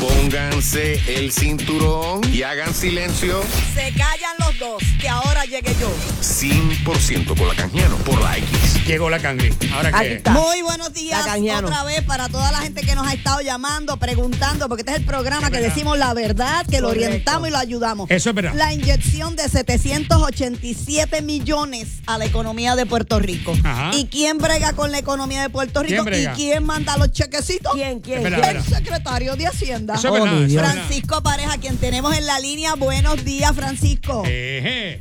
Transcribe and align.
Pónganse 0.00 1.02
el 1.16 1.32
cinturón 1.32 2.20
y 2.32 2.42
hagan 2.42 2.74
silencio. 2.74 3.42
Se 3.74 3.92
callan 3.92 4.18
los 4.18 4.27
dos, 4.58 4.82
que 5.00 5.08
ahora 5.08 5.44
llegue 5.44 5.74
yo. 5.80 5.90
100% 6.20 7.36
con 7.36 7.48
la 7.48 7.54
Canjiano 7.54 7.96
por 7.98 8.20
la 8.20 8.36
X. 8.38 8.86
Llegó 8.86 9.10
la 9.10 9.18
cangri. 9.18 9.54
Ahora 9.72 9.90
Aquí 9.90 10.08
que. 10.08 10.14
está. 10.14 10.30
Muy 10.32 10.62
buenos 10.62 10.92
días 10.94 11.24
La 11.26 11.58
otra 11.58 11.84
vez 11.84 12.02
para 12.02 12.28
toda 12.28 12.50
la 12.52 12.58
gente 12.58 12.80
que 12.82 12.94
nos 12.94 13.06
ha 13.06 13.12
estado 13.12 13.40
llamando, 13.42 13.96
preguntando, 13.98 14.66
porque 14.68 14.80
este 14.82 14.92
es 14.92 14.98
el 14.98 15.04
programa 15.04 15.50
que 15.50 15.58
verdad. 15.58 15.68
decimos 15.74 15.98
la 15.98 16.14
verdad, 16.14 16.64
que 16.66 16.80
lo 16.80 16.88
Correcto. 16.88 17.06
orientamos 17.08 17.48
y 17.48 17.50
lo 17.52 17.58
ayudamos. 17.58 18.10
Eso 18.10 18.30
es 18.30 18.34
verdad. 18.34 18.54
La 18.54 18.72
inyección 18.72 19.36
de 19.36 19.48
787 19.48 21.22
millones 21.22 21.88
a 22.06 22.16
la 22.18 22.24
economía 22.24 22.76
de 22.76 22.86
Puerto 22.86 23.18
Rico. 23.20 23.54
Ajá. 23.62 23.90
¿Y 23.94 24.06
quién 24.06 24.38
brega 24.38 24.72
con 24.72 24.90
la 24.90 24.98
economía 24.98 25.42
de 25.42 25.50
Puerto 25.50 25.82
¿Quién 25.82 25.90
Rico? 25.98 26.02
¿Y 26.04 26.06
brega? 26.22 26.32
quién 26.34 26.64
manda 26.64 26.96
los 26.96 27.12
chequecitos? 27.12 27.72
¿Quién, 27.74 28.00
quién, 28.00 28.18
Espera, 28.26 28.40
quién? 28.40 28.56
El 28.56 28.62
secretario 28.64 29.36
de 29.36 29.46
Hacienda. 29.46 29.94
Eso 29.94 30.08
es 30.08 30.10
Oh, 30.20 30.24
verdad. 30.24 30.32
mi 30.32 30.36
eso 30.38 30.44
es 30.46 30.50
Dios. 30.50 30.62
verdad. 30.62 30.74
Francisco 30.86 31.22
Pareja, 31.22 31.58
quien 31.58 31.76
tenemos 31.76 32.16
en 32.16 32.26
la 32.26 32.40
línea. 32.40 32.74
Buenos 32.74 33.22
días, 33.24 33.52
Francisco. 33.54 34.22
Eje. 34.56 35.00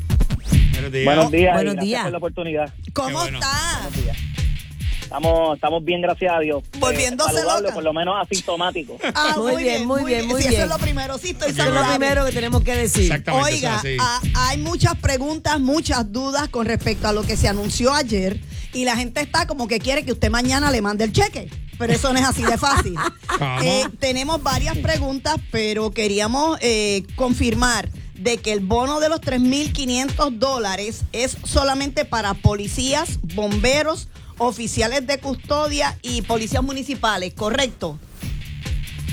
Buenos 0.74 0.92
días. 0.92 1.06
Buenos 1.06 1.32
días. 1.32 1.54
Buenos 1.54 1.74
gracias 1.76 1.86
días. 1.86 2.04
por 2.04 2.12
la 2.12 2.18
oportunidad. 2.18 2.74
¿Cómo 2.94 3.18
bueno. 3.20 3.40
está? 3.40 3.80
Buenos 3.84 4.04
días. 4.04 4.18
Estamos, 5.02 5.56
estamos 5.56 5.86
bien, 5.86 6.02
gracias 6.02 6.34
a 6.36 6.40
Dios. 6.42 6.64
Volviéndose 6.80 7.34
saludable, 7.34 7.62
loca. 7.62 7.76
por 7.76 7.84
lo 7.86 7.94
menos 7.94 8.16
asintomático. 8.22 8.98
Ah, 9.16 9.36
Muy 9.38 9.64
bien, 9.64 9.86
muy 9.88 10.04
bien, 10.04 10.28
muy 10.28 10.42
Sí, 10.42 10.50
bien. 10.50 10.62
Eso 10.62 10.74
es 10.74 10.78
lo 10.78 10.84
primero. 10.84 11.18
Sí, 11.18 11.30
estoy 11.30 11.52
Eso 11.52 11.64
es 11.64 11.74
lo 11.74 11.88
primero 11.88 12.26
que 12.26 12.32
tenemos 12.34 12.62
que 12.62 12.76
decir. 12.76 13.04
Exactamente. 13.04 13.54
Oiga, 13.54 13.82
ah, 14.02 14.22
hay 14.36 14.58
muchas 14.58 14.96
preguntas, 14.96 15.62
muchas 15.62 16.12
dudas 16.12 16.50
con 16.50 16.66
respecto 16.66 17.08
a 17.08 17.14
lo 17.14 17.24
que 17.24 17.38
se 17.38 17.48
anunció 17.48 17.94
ayer 17.94 18.42
y 18.74 18.84
la 18.84 18.98
gente 18.98 19.22
está 19.22 19.48
como 19.48 19.70
que 19.70 19.80
quiere 19.80 20.04
que 20.04 20.12
usted 20.12 20.30
mañana 20.30 20.72
le 20.72 20.82
mande 20.82 21.06
el 21.06 21.14
cheque. 21.14 21.50
Pero 21.78 21.94
eso 21.94 22.12
no 22.12 22.20
es 22.20 22.26
así 22.26 22.44
de 22.44 22.58
fácil. 22.58 22.96
Eh, 23.62 23.84
tenemos 24.00 24.42
varias 24.42 24.76
preguntas, 24.80 25.36
pero 25.52 25.92
queríamos 25.92 26.58
eh, 26.62 27.04
confirmar 27.16 27.88
de 28.18 28.38
que 28.38 28.54
el 28.54 28.60
bono 28.60 29.00
de 29.00 29.10
los 29.10 29.22
3.500 29.22 30.32
dólares 30.38 31.04
es 31.14 31.38
solamente 31.44 32.06
para 32.06 32.34
policías, 32.34 33.20
bomberos, 33.36 34.10
oficiales 34.38 35.06
de 35.08 35.20
custodia 35.20 35.98
y 36.02 36.22
policías 36.24 36.64
municipales, 36.64 37.34
¿correcto? 37.34 37.98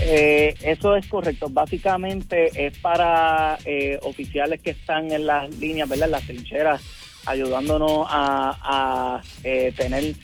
Eh, 0.01 0.55
eso 0.62 0.97
es 0.97 1.06
correcto. 1.06 1.48
Básicamente 1.48 2.67
es 2.67 2.77
para 2.78 3.59
eh, 3.65 3.98
oficiales 4.03 4.61
que 4.61 4.70
están 4.70 5.12
en 5.12 5.27
las 5.27 5.55
líneas, 5.56 5.89
¿verdad? 5.89 6.06
En 6.06 6.12
las 6.12 6.27
trincheras, 6.27 6.83
ayudándonos 7.27 8.06
a, 8.09 8.59
a, 8.62 9.23
eh, 9.45 9.73
tener 9.77 10.15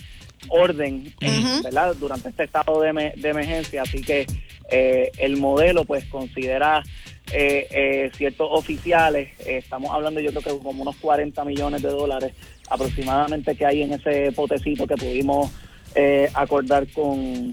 orden. 0.49 1.15
¿verdad? 1.63 1.95
Durante 1.97 2.31
este 2.31 2.45
estado 2.45 2.81
de, 2.81 3.13
de 3.17 3.29
emergencia. 3.29 3.83
Así 3.83 4.03
que 4.03 4.27
eh, 4.71 5.11
el 5.19 5.37
modelo, 5.37 5.85
pues, 5.85 6.05
considera 6.07 6.83
eh, 7.33 7.67
eh, 7.71 8.11
ciertos 8.17 8.49
oficiales. 8.51 9.29
eh, 9.47 9.59
estamos 9.59 9.91
hablando, 9.93 10.21
yo 10.21 10.31
creo 10.31 10.43
que 10.59 10.63
como 10.65 10.83
unos 10.83 10.97
40 10.97 11.45
millones 11.45 11.83
de 11.83 11.89
dólares 11.89 12.33
aproximadamente 12.69 13.55
que 13.57 13.67
hay 13.67 13.83
en 13.83 13.93
ese 13.93 14.33
potecito 14.33 14.87
que 14.87 14.97
pudimos 14.97 15.51
eh, 15.95 16.29
acordar 16.35 16.87
con 16.89 17.53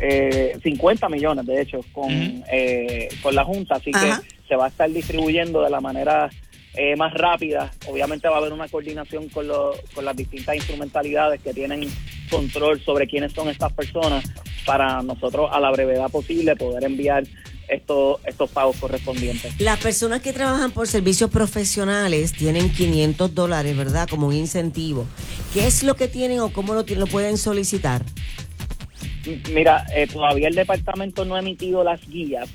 eh, 0.00 0.56
50 0.62 1.08
millones, 1.08 1.46
de 1.46 1.62
hecho, 1.62 1.80
con, 1.92 2.10
eh, 2.50 3.08
con 3.22 3.34
la 3.34 3.44
Junta. 3.44 3.76
Así 3.76 3.90
Ajá. 3.92 4.20
que 4.22 4.46
se 4.48 4.56
va 4.56 4.66
a 4.66 4.68
estar 4.68 4.90
distribuyendo 4.90 5.62
de 5.62 5.70
la 5.70 5.80
manera 5.80 6.28
eh, 6.74 6.94
más 6.96 7.12
rápida. 7.14 7.70
Obviamente 7.88 8.28
va 8.28 8.36
a 8.36 8.38
haber 8.38 8.52
una 8.52 8.68
coordinación 8.68 9.28
con, 9.28 9.48
lo- 9.48 9.72
con 9.94 10.04
las 10.04 10.16
distintas 10.16 10.56
instrumentalidades 10.56 11.40
que 11.42 11.52
tienen 11.54 11.88
control 12.30 12.80
sobre 12.80 13.06
quiénes 13.06 13.32
son 13.32 13.48
estas 13.48 13.72
personas 13.72 14.24
para 14.66 15.02
nosotros 15.02 15.48
a 15.52 15.58
la 15.58 15.70
brevedad 15.70 16.08
posible 16.10 16.54
poder 16.56 16.84
enviar 16.84 17.24
estos, 17.70 18.18
estos 18.26 18.50
pagos 18.50 18.76
correspondientes. 18.76 19.58
Las 19.60 19.78
personas 19.78 20.20
que 20.22 20.32
trabajan 20.32 20.70
por 20.72 20.88
servicios 20.88 21.30
profesionales 21.30 22.32
tienen 22.32 22.70
500 22.72 23.34
dólares, 23.34 23.76
¿verdad? 23.76 24.08
Como 24.08 24.26
un 24.26 24.34
incentivo. 24.34 25.06
¿Qué 25.54 25.66
es 25.66 25.82
lo 25.82 25.94
que 25.94 26.08
tienen 26.08 26.40
o 26.40 26.52
cómo 26.52 26.74
lo, 26.74 26.84
tienen- 26.84 27.00
lo 27.00 27.06
pueden 27.06 27.38
solicitar? 27.38 28.02
Mira, 29.52 29.86
eh, 29.94 30.06
todavía 30.06 30.48
el 30.48 30.54
departamento 30.54 31.24
no 31.24 31.34
ha 31.36 31.40
emitido 31.40 31.84
las 31.84 32.00
guías. 32.08 32.48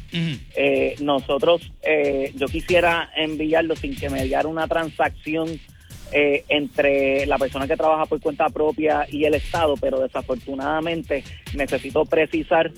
Eh, 0.55 0.95
nosotros, 0.99 1.61
eh, 1.83 2.31
yo 2.35 2.47
quisiera 2.47 3.09
enviarlo 3.15 3.75
sin 3.75 3.95
que 3.95 4.09
me 4.09 4.23
diera 4.25 4.47
una 4.47 4.67
transacción 4.67 5.59
eh, 6.11 6.43
entre 6.49 7.25
la 7.27 7.37
persona 7.37 7.67
que 7.67 7.75
trabaja 7.77 8.05
por 8.05 8.19
cuenta 8.19 8.49
propia 8.49 9.05
y 9.11 9.25
el 9.25 9.35
Estado, 9.35 9.75
pero 9.77 9.99
desafortunadamente 9.99 11.23
necesito 11.55 12.05
precisar 12.05 12.71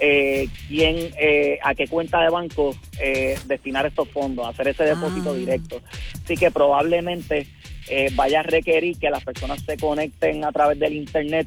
eh, 0.00 0.48
quién, 0.68 1.10
eh, 1.18 1.58
a 1.62 1.74
qué 1.74 1.86
cuenta 1.86 2.20
de 2.22 2.30
banco 2.30 2.74
eh, 3.00 3.38
destinar 3.46 3.86
estos 3.86 4.08
fondos, 4.08 4.46
hacer 4.48 4.68
ese 4.68 4.84
depósito 4.84 5.30
Ah. 5.30 5.34
directo. 5.34 5.80
Así 6.24 6.36
que 6.36 6.50
probablemente 6.50 7.46
eh, 7.88 8.08
vaya 8.14 8.40
a 8.40 8.42
requerir 8.44 8.98
que 8.98 9.10
las 9.10 9.24
personas 9.24 9.60
se 9.62 9.76
conecten 9.76 10.44
a 10.44 10.52
través 10.52 10.78
del 10.78 10.94
Internet. 10.94 11.46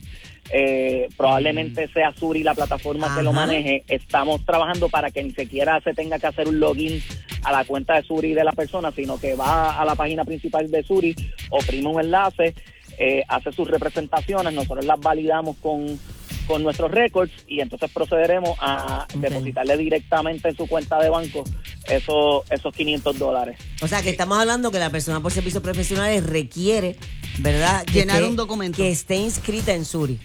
Eh, 0.52 1.08
probablemente 1.16 1.88
sea 1.88 2.12
Suri 2.12 2.44
la 2.44 2.54
plataforma 2.54 3.16
que 3.16 3.24
lo 3.24 3.32
maneje. 3.32 3.84
Estamos 3.88 4.46
trabajando 4.46 4.90
para 4.90 5.10
que 5.10 5.24
ni 5.24 5.32
siquiera 5.32 5.80
se 5.82 5.94
tenga 5.94 6.20
que 6.20 6.28
hacer 6.28 6.48
un 6.50 6.60
login 6.60 7.02
a 7.44 7.52
la 7.52 7.64
cuenta 7.64 7.96
de 7.96 8.04
Suri 8.04 8.34
de 8.34 8.44
la 8.44 8.52
persona, 8.52 8.92
sino 8.92 9.18
que 9.20 9.36
va 9.36 9.80
a 9.80 9.86
la 9.86 9.96
página 9.96 10.26
principal 10.26 10.70
de 10.70 10.84
Suri, 10.84 11.16
oprime 11.50 11.88
un 11.88 12.02
enlace, 12.02 12.54
eh, 12.98 13.24
hace 13.28 13.52
sus 13.54 13.70
representaciones, 13.70 14.54
nosotros 14.54 14.86
las 14.86 15.00
validamos 15.00 15.56
con, 15.58 15.98
con 16.48 16.64
nuestros 16.64 16.92
récords 16.92 17.32
y 17.48 17.60
entonces 17.60 17.90
procederemos 17.92 18.58
a 18.60 19.08
depositarle 19.16 19.78
directamente 19.78 20.50
en 20.50 20.56
su 20.56 20.68
cuenta 20.68 21.00
de 21.00 21.10
banco 21.10 21.44
esos, 21.90 22.44
esos 22.50 22.74
500 22.76 23.18
dólares. 23.18 23.58
O 23.82 23.88
sea, 23.88 24.02
que 24.02 24.10
estamos 24.10 24.38
hablando 24.38 24.72
que 24.72 24.80
la 24.80 24.90
persona 24.90 25.20
por 25.20 25.32
servicios 25.32 25.64
profesionales 25.64 26.26
requiere, 26.26 26.96
¿verdad? 27.40 27.86
Llenar 27.94 28.24
un 28.24 28.36
documento. 28.36 28.78
Que 28.78 28.90
esté 28.90 29.16
inscrita 29.16 29.74
en 29.74 29.86
Suri. 29.86 30.20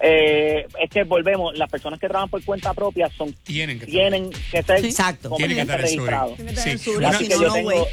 Eh, 0.00 0.66
es 0.80 0.90
que 0.90 1.02
volvemos, 1.02 1.56
las 1.58 1.68
personas 1.68 1.98
que 1.98 2.06
trabajan 2.06 2.30
por 2.30 2.44
cuenta 2.44 2.72
propia 2.72 3.10
son 3.16 3.32
Tienen 3.32 3.80
que 3.80 3.86
tienen 3.86 4.30
que 4.30 4.62
ser 4.62 4.84
Exacto. 4.84 5.30
Tienen 5.36 5.56
que 5.56 5.62
estar 5.62 5.80
registrados. 5.80 6.36
Tienen 6.36 6.54
que 6.54 6.60
tener 6.60 6.78
Sí. 6.78 6.90
Así 7.04 7.28
que 7.28 7.34
no, 7.34 7.42
yo 7.42 7.48
no, 7.48 7.54
tengo. 7.54 7.86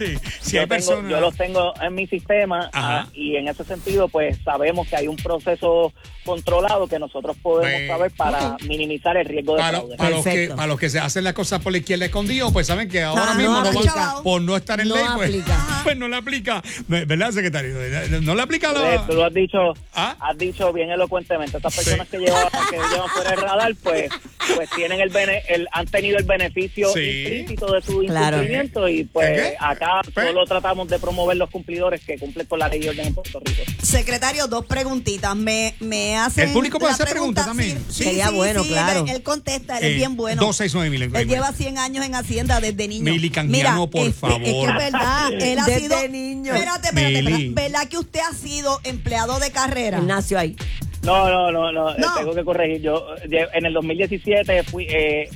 Sí. 0.00 0.16
Si 0.40 0.52
yo, 0.56 0.60
hay 0.62 0.66
tengo- 0.66 0.68
personas. 0.68 1.10
yo 1.10 1.20
los 1.20 1.36
tengo 1.36 1.74
en 1.80 1.94
mi 1.94 2.06
sistema 2.06 2.70
Ajá. 2.72 3.00
ah, 3.02 3.08
y 3.12 3.36
en 3.36 3.48
ese 3.48 3.64
sentido 3.64 4.08
pues 4.08 4.38
sabemos 4.42 4.88
que 4.88 4.96
hay 4.96 5.08
un 5.08 5.16
proceso 5.16 5.92
controlado 6.24 6.86
que 6.86 6.98
nosotros 6.98 7.36
podemos 7.42 7.70
Pues, 7.72 7.88
saber 7.88 8.10
para 8.16 8.56
minimizar 8.66 9.16
el 9.16 9.26
riesgo 9.26 9.54
de 9.56 9.60
Para, 9.62 9.78
fraude. 9.78 9.96
para 9.96 10.10
los 10.10 10.24
que, 10.24 10.48
para 10.48 10.66
los 10.66 10.78
que 10.80 10.88
se 10.90 10.98
hacen 11.00 11.24
las 11.24 11.32
cosas 11.34 11.60
por 11.60 11.72
la 11.72 11.78
izquierda 11.78 12.06
escondido, 12.06 12.50
pues 12.52 12.66
saben 12.66 12.88
que 12.88 13.02
ahora 13.02 13.32
Ah, 13.32 13.34
mismo 13.34 13.60
no 13.60 14.22
por 14.22 14.40
no 14.42 14.56
estar 14.56 14.80
en 14.80 14.88
No 14.88 14.94
ley, 14.94 15.04
pues, 15.16 15.30
pues 15.84 15.96
no 15.96 16.08
le 16.08 16.16
aplica. 16.16 16.62
¿Verdad, 16.88 17.30
secretario? 17.32 17.74
No 18.22 18.34
le 18.34 18.42
aplica 18.42 18.72
la. 18.72 18.94
Eh, 18.94 19.00
tú 19.06 19.14
lo 19.14 19.24
has 19.24 19.34
dicho, 19.34 19.58
¿Ah? 19.94 20.16
has 20.20 20.38
dicho 20.38 20.72
bien 20.72 20.90
elocuentemente. 20.90 21.56
Estas 21.58 21.74
personas 21.74 22.08
que 22.08 22.18
llevan 22.18 22.44
que 22.70 22.76
llevan 22.76 23.08
fuera 23.08 23.30
del 23.30 23.40
radar, 23.40 23.72
pues, 23.82 24.10
pues 24.56 24.68
tienen 24.70 25.00
el, 25.00 25.10
bene- 25.10 25.42
el 25.48 25.68
han 25.72 25.86
tenido 25.86 26.18
el 26.18 26.24
beneficio 26.24 26.92
Sí. 26.92 27.00
implícito 27.26 27.72
de 27.72 27.82
su 27.82 28.00
Claro. 28.00 28.36
incumplimiento 28.38 28.88
y 28.88 29.04
pues 29.04 29.54
acá 29.60 30.00
Pues- 30.14 30.26
solo 30.26 30.44
tratamos 30.46 30.88
de 30.88 30.98
promover 30.98 31.36
los 31.36 31.50
cumplidores 31.50 32.00
que 32.04 32.18
cumplen 32.18 32.46
con 32.46 32.58
la 32.58 32.68
ley 32.68 32.80
y 32.84 32.88
orden 32.88 33.06
en 33.08 33.14
Puerto 33.14 33.40
Rico. 33.44 33.62
Secretario, 33.82 34.46
dos 34.46 34.66
preguntitas. 34.66 35.34
Me, 35.36 35.74
me 35.80 36.16
hacen. 36.16 36.48
El 36.48 36.52
público 36.52 36.78
puede 36.78 36.92
hacer 36.92 37.08
pregunta, 37.08 37.42
preguntas 37.44 37.46
también. 37.46 37.84
Sí, 37.92 38.04
Sería 38.04 38.28
sí, 38.28 38.34
bueno, 38.34 38.62
sí, 38.62 38.68
claro. 38.70 39.00
Él, 39.00 39.10
él 39.16 39.22
contesta, 39.22 39.78
él 39.78 39.84
Eh, 39.84 39.90
es 39.90 39.96
bien 39.96 40.16
bueno. 40.16 40.40
269 40.42 41.08
mil. 41.08 41.16
Él 41.16 41.28
lleva 41.28 41.52
100 41.52 41.78
años 41.78 42.04
en 42.04 42.14
Hacienda 42.14 42.60
desde 42.60 42.88
niño. 42.88 43.04
Mili 43.04 43.30
Canjiano, 43.30 43.88
por 43.90 44.06
este, 44.06 44.26
Es 44.26 44.32
que 44.38 44.44
favor. 44.52 44.70
es 44.70 44.76
verdad. 44.76 45.32
Él 45.32 45.58
ha 45.58 45.64
Desde 45.66 45.80
sido. 45.80 46.08
niño. 46.08 46.54
Espérate, 46.54 46.88
espérate, 46.88 47.22
Mili. 47.22 47.32
espérate. 47.48 47.70
¿Verdad 47.70 47.88
que 47.88 47.98
usted 47.98 48.20
ha 48.30 48.34
sido 48.34 48.80
empleado 48.84 49.38
de 49.38 49.50
carrera? 49.50 49.98
Él 49.98 50.06
nació 50.06 50.38
ahí. 50.38 50.56
No, 51.02 51.28
no, 51.30 51.50
no, 51.50 51.72
no, 51.72 51.94
No. 51.96 52.14
tengo 52.18 52.34
que 52.34 52.44
corregir. 52.44 52.82
Yo 52.82 53.06
en 53.30 53.66
el 53.66 53.72
2017 53.72 54.62
fui, 54.64 54.86
eh, 54.90 55.28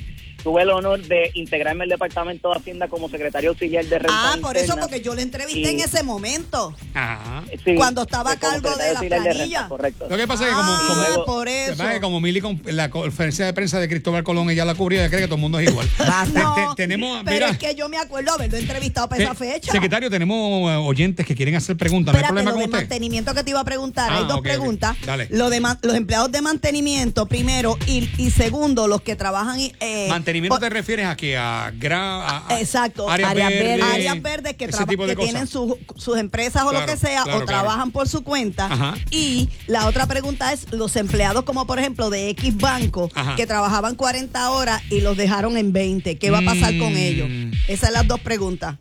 tuve 0.45 0.61
el 0.61 0.69
honor 0.69 1.01
de 1.01 1.31
integrarme 1.33 1.85
al 1.85 1.89
Departamento 1.89 2.51
de 2.51 2.57
Hacienda 2.59 2.87
como 2.87 3.09
secretario 3.09 3.49
auxiliar 3.49 3.83
de 3.85 3.97
renta 3.97 4.13
Ah, 4.15 4.37
por 4.39 4.55
eso, 4.55 4.77
porque 4.79 5.01
yo 5.01 5.15
le 5.15 5.23
entrevisté 5.23 5.59
Y- 5.71 5.73
en 5.73 5.79
ese 5.79 6.03
momento. 6.03 6.71
Ajá. 6.93 7.43
Sí, 7.65 7.73
cuando 7.75 8.03
estaba 8.03 8.33
a 8.33 8.35
cargo 8.37 8.69
de 8.75 8.93
la 8.93 8.99
renta, 9.01 9.17
planilla. 9.23 9.67
correcto. 9.67 10.05
Lo 10.07 10.15
que 10.15 10.27
pasa 10.27 10.43
es 10.43 10.49
que 10.51 10.55
como, 10.55 10.71
Ah, 10.71 10.83
como, 10.87 11.01
luego- 11.01 11.25
por 11.25 11.37
lo 11.39 11.51
que 11.51 11.65
eso. 11.65 11.77
pasa 11.77 11.89
es 11.89 11.95
que 11.95 12.01
como 12.01 12.21
Mili 12.21 12.41
con 12.41 12.61
la 12.67 12.91
conferencia 12.91 13.43
de 13.47 13.53
prensa 13.53 13.79
de 13.79 13.89
Cristóbal 13.89 14.23
Colón 14.23 14.47
ella 14.51 14.65
la 14.65 14.75
cubría, 14.75 14.99
ella 15.01 15.09
cree 15.09 15.21
que 15.21 15.25
todo 15.27 15.35
el 15.37 15.41
mundo 15.41 15.57
es 15.57 15.67
igual. 15.67 15.89
Basta. 15.97 16.39
No, 16.43 16.53
Te- 16.53 16.61
te- 16.61 16.75
tenemos, 16.75 17.21
pero 17.25 17.33
mira, 17.37 17.49
es 17.49 17.57
que 17.57 17.73
yo 17.73 17.89
me 17.89 17.97
acuerdo 17.97 18.33
haberlo 18.33 18.57
entrevistado 18.57 19.09
para 19.09 19.21
eh, 19.23 19.25
esa 19.25 19.33
fecha. 19.33 19.71
secretario, 19.71 20.11
tenemos 20.11 20.37
eh, 20.71 20.75
oyentes 20.75 21.25
que 21.25 21.33
quieren 21.33 21.55
hacer 21.55 21.75
preguntas. 21.75 22.13
¿No 22.13 22.19
hay 22.19 22.23
problema 22.25 22.51
lo 22.51 22.57
con 22.57 22.59
de 22.61 22.65
usted? 22.67 22.77
mantenimiento 22.81 23.33
que 23.33 23.43
te 23.43 23.49
iba 23.49 23.61
a 23.61 23.65
preguntar. 23.65 24.11
Ah, 24.11 24.17
Hay 24.17 24.23
dos 24.25 24.33
ok, 24.33 24.37
ok. 24.37 24.43
preguntas. 24.43 24.95
Dale. 25.07 25.27
Lo 25.31 25.49
de 25.49 25.59
los 25.81 25.95
empleados 25.95 26.31
de 26.31 26.41
mantenimiento, 26.43 27.25
primero, 27.25 27.79
y, 27.87 28.07
y 28.19 28.29
segundo, 28.29 28.87
los 28.87 29.01
que 29.01 29.15
trabajan 29.15 29.55
eh, 29.79 30.05
Mantenimiento 30.07 30.34
mantenimiento 30.35 30.55
Por- 30.55 30.67
te 30.67 30.69
refieres 30.69 31.05
a 31.07 31.15
que 31.15 31.37
a, 31.37 31.71
gra- 31.73 32.43
a- 32.49 32.59
Exacto. 32.59 33.09
áreas 33.09 33.31
Áreas 33.31 33.49
verdes, 33.49 33.67
verdes. 33.79 33.93
áreas 33.93 34.21
verdes 34.21 34.53
que, 34.55 34.67
tienen 35.15 35.47
sus- 35.47 35.75
sus 35.95 36.17
empresas 36.17 36.63
o 36.63 36.71
lo 36.71 36.85
que 36.85 36.97
sea, 36.97 37.23
claro, 37.23 37.39
o 37.39 37.45
claro. 37.45 37.45
trabajan 37.45 37.91
por 37.91 38.07
su 38.07 38.23
cuenta. 38.23 38.65
Ajá. 38.65 38.95
Y 39.11 39.49
la 39.67 39.87
otra 39.87 40.05
pregunta 40.07 40.51
es, 40.53 40.71
los 40.71 40.95
empleados 40.95 41.43
como 41.45 41.65
por 41.67 41.79
ejemplo 41.79 42.09
de 42.09 42.29
X 42.29 42.57
Banco, 42.57 43.09
Ajá. 43.15 43.35
que 43.35 43.47
trabajaban 43.47 43.95
40 43.95 44.49
horas 44.51 44.81
y 44.89 45.01
los 45.01 45.15
dejaron 45.17 45.57
en 45.57 45.71
20, 45.73 46.17
¿qué 46.17 46.31
va 46.31 46.39
a 46.39 46.41
pasar 46.45 46.77
con 46.77 46.93
Mm. 46.93 46.97
ellos? 46.97 47.29
Esas 47.67 47.89
son 47.89 47.93
las 47.93 48.07
dos 48.07 48.19
preguntas. 48.19 48.75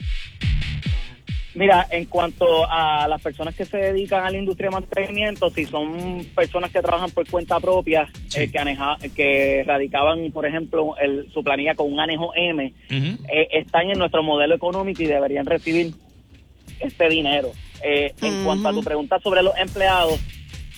Mira, 1.54 1.86
en 1.90 2.06
cuanto 2.06 2.68
a 2.68 3.06
las 3.06 3.22
personas 3.22 3.54
que 3.54 3.64
se 3.64 3.76
dedican 3.76 4.24
a 4.24 4.30
la 4.30 4.38
industria 4.38 4.70
de 4.70 4.74
mantenimiento, 4.74 5.50
si 5.50 5.64
son 5.66 6.26
personas 6.34 6.72
que 6.72 6.80
trabajan 6.82 7.10
por 7.12 7.28
cuenta 7.30 7.60
propia, 7.60 8.08
Sí. 8.26 8.40
eh, 8.40 8.50
que, 8.50 8.58
aneja- 8.58 8.96
que 9.14 9.62
radicaban, 9.64 10.32
por 10.32 10.46
ejemplo, 10.46 10.96
el- 11.00 11.30
su 11.32 11.44
planilla 11.44 11.76
con 11.76 11.92
un 11.92 12.00
anejo 12.00 12.32
M, 12.34 12.72
eh, 12.90 13.48
están 13.52 13.88
en 13.88 13.98
nuestro 13.98 14.22
modelo 14.24 14.54
económico 14.56 15.02
y 15.02 15.06
deberían 15.06 15.46
recibir 15.46 15.92
este 16.80 17.08
dinero. 17.08 17.52
Eh, 17.84 18.12
en 18.22 18.44
cuanto 18.44 18.68
a 18.68 18.72
tu 18.72 18.82
pregunta 18.82 19.20
sobre 19.20 19.42
los 19.42 19.56
empleados, 19.56 20.18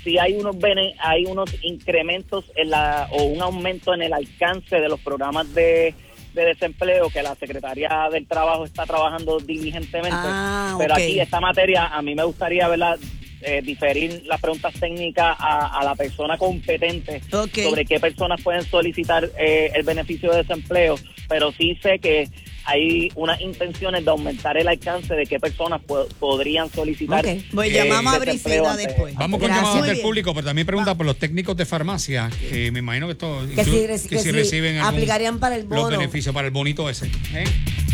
si 0.05 0.19
hay 0.19 0.35
unos 0.35 0.59
bene- 0.59 0.95
hay 0.99 1.25
unos 1.25 1.51
incrementos 1.63 2.45
en 2.55 2.71
la 2.71 3.09
o 3.13 3.23
un 3.25 3.41
aumento 3.41 3.95
en 3.95 4.03
el 4.03 4.13
alcance 4.13 4.77
de 4.79 4.89
los 4.89 5.01
programas 5.01 5.53
de, 5.55 5.95
de 6.37 6.45
desempleo 6.45 7.09
que 7.09 7.23
la 7.23 7.35
Secretaría 7.35 8.09
del 8.13 8.27
Trabajo 8.27 8.65
está 8.67 8.85
trabajando 8.85 9.41
diligentemente. 9.41 10.15
Ah, 10.15 10.77
Pero 10.79 10.95
aquí 10.95 11.19
esta 11.19 11.41
materia 11.41 11.87
a 11.87 12.03
mí 12.03 12.15
me 12.15 12.23
gustaría 12.25 12.69
verla 12.69 12.97
eh, 13.41 13.63
diferir 13.63 14.23
las 14.27 14.41
preguntas 14.41 14.75
técnicas 14.79 15.35
a, 15.39 15.79
a 15.81 15.85
la 15.85 15.95
persona 15.95 16.37
competente 16.37 17.23
sobre 17.65 17.85
qué 17.85 17.99
personas 17.99 18.41
pueden 18.43 18.63
solicitar 18.63 19.29
eh, 19.39 19.71
el 19.75 19.83
beneficio 19.83 20.31
de 20.31 20.39
desempleo, 20.39 20.97
pero 21.29 21.53
sí 21.53 21.75
sé 21.83 21.99
que 21.99 22.29
hay 22.67 23.11
unas 23.15 23.41
intenciones 23.41 24.05
de 24.05 24.11
aumentar 24.11 24.57
el 24.57 24.69
alcance 24.69 25.15
de 25.15 25.25
qué 25.27 25.39
personas 25.41 25.81
po- 25.87 26.07
podrían 26.19 26.71
solicitar. 26.71 27.25
Ok. 27.25 27.33
Pues 27.55 27.71
eh, 27.71 27.75
llamamos 27.75 28.15
a 28.15 28.19
Brisida 28.19 28.77
después. 28.77 29.15
Vamos 29.15 29.41
con 29.41 29.49
llamadas 29.51 29.87
del 29.87 30.01
público, 30.01 30.35
pero 30.35 30.47
también 30.47 30.67
pregunta 30.67 30.95
por 30.95 31.07
los 31.07 31.17
técnicos 31.17 31.57
de 31.57 31.65
farmacia. 31.65 32.31
que 32.51 32.71
me 32.73 32.81
imagino 32.81 33.07
que 33.07 33.13
esto 33.13 33.41
Que 33.55 33.65
si 33.65 33.71
reci- 33.87 34.09
que 34.09 34.19
si 34.19 34.31
reciben 34.33 34.79
algún- 34.79 34.95
aplicarían 34.95 35.39
para 35.39 35.55
el 35.57 35.63
los 35.63 35.71
bono. 35.71 35.97
beneficios 35.99 36.35
para 36.35 36.49
el 36.49 36.53
bonito 36.53 36.91
ese. 36.91 37.07
¿eh? 37.35 37.45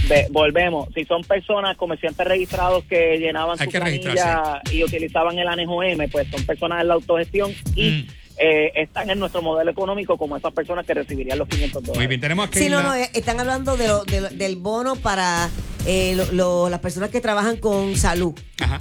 Ve- 0.09 0.27
volvemos. 0.31 0.89
Si 0.95 1.05
son 1.05 1.23
personas, 1.23 1.77
comerciantes 1.77 2.27
registrados 2.27 2.85
que 2.85 3.19
llenaban 3.19 3.57
Hay 3.61 3.67
su 3.67 3.73
que 3.73 3.79
planilla 3.81 4.61
y 4.73 4.83
utilizaban 4.83 5.39
el 5.39 5.47
anejo 5.49 5.83
M, 5.83 6.09
pues 6.09 6.27
son 6.29 6.45
personas 6.45 6.81
en 6.83 6.89
la 6.89 6.95
autogestión 6.95 7.53
y 7.77 7.91
Mm. 7.91 8.07
Eh, 8.39 8.73
están 8.77 9.11
en 9.11 9.19
nuestro 9.19 9.43
modelo 9.43 9.71
económico 9.71 10.17
como 10.19 10.37
esas 10.37 10.53
personas 10.53 10.85
que 10.87 10.95
recibirían 10.95 11.39
los 11.39 11.49
500 11.49 11.83
dólares. 11.83 11.99
Muy 11.99 12.07
bien, 12.07 12.21
tenemos 12.21 12.47
aquí. 12.49 12.59
Sí, 12.59 12.69
no, 12.69 12.83
no, 12.83 12.95
eh, 12.95 13.11
están 13.15 13.39
hablando 13.41 13.77
de 13.77 13.89
lo- 13.89 14.05
de 14.05 14.21
lo- 14.23 14.31
del 14.31 14.57
bono 14.57 14.97
para 14.97 15.49
eh, 15.87 16.15
lo- 16.17 16.31
lo- 16.33 16.69
las 16.71 16.81
personas 16.81 17.11
que 17.11 17.21
trabajan 17.21 17.57
con 17.57 17.97
salud. 17.97 18.35
Ajá. 18.61 18.81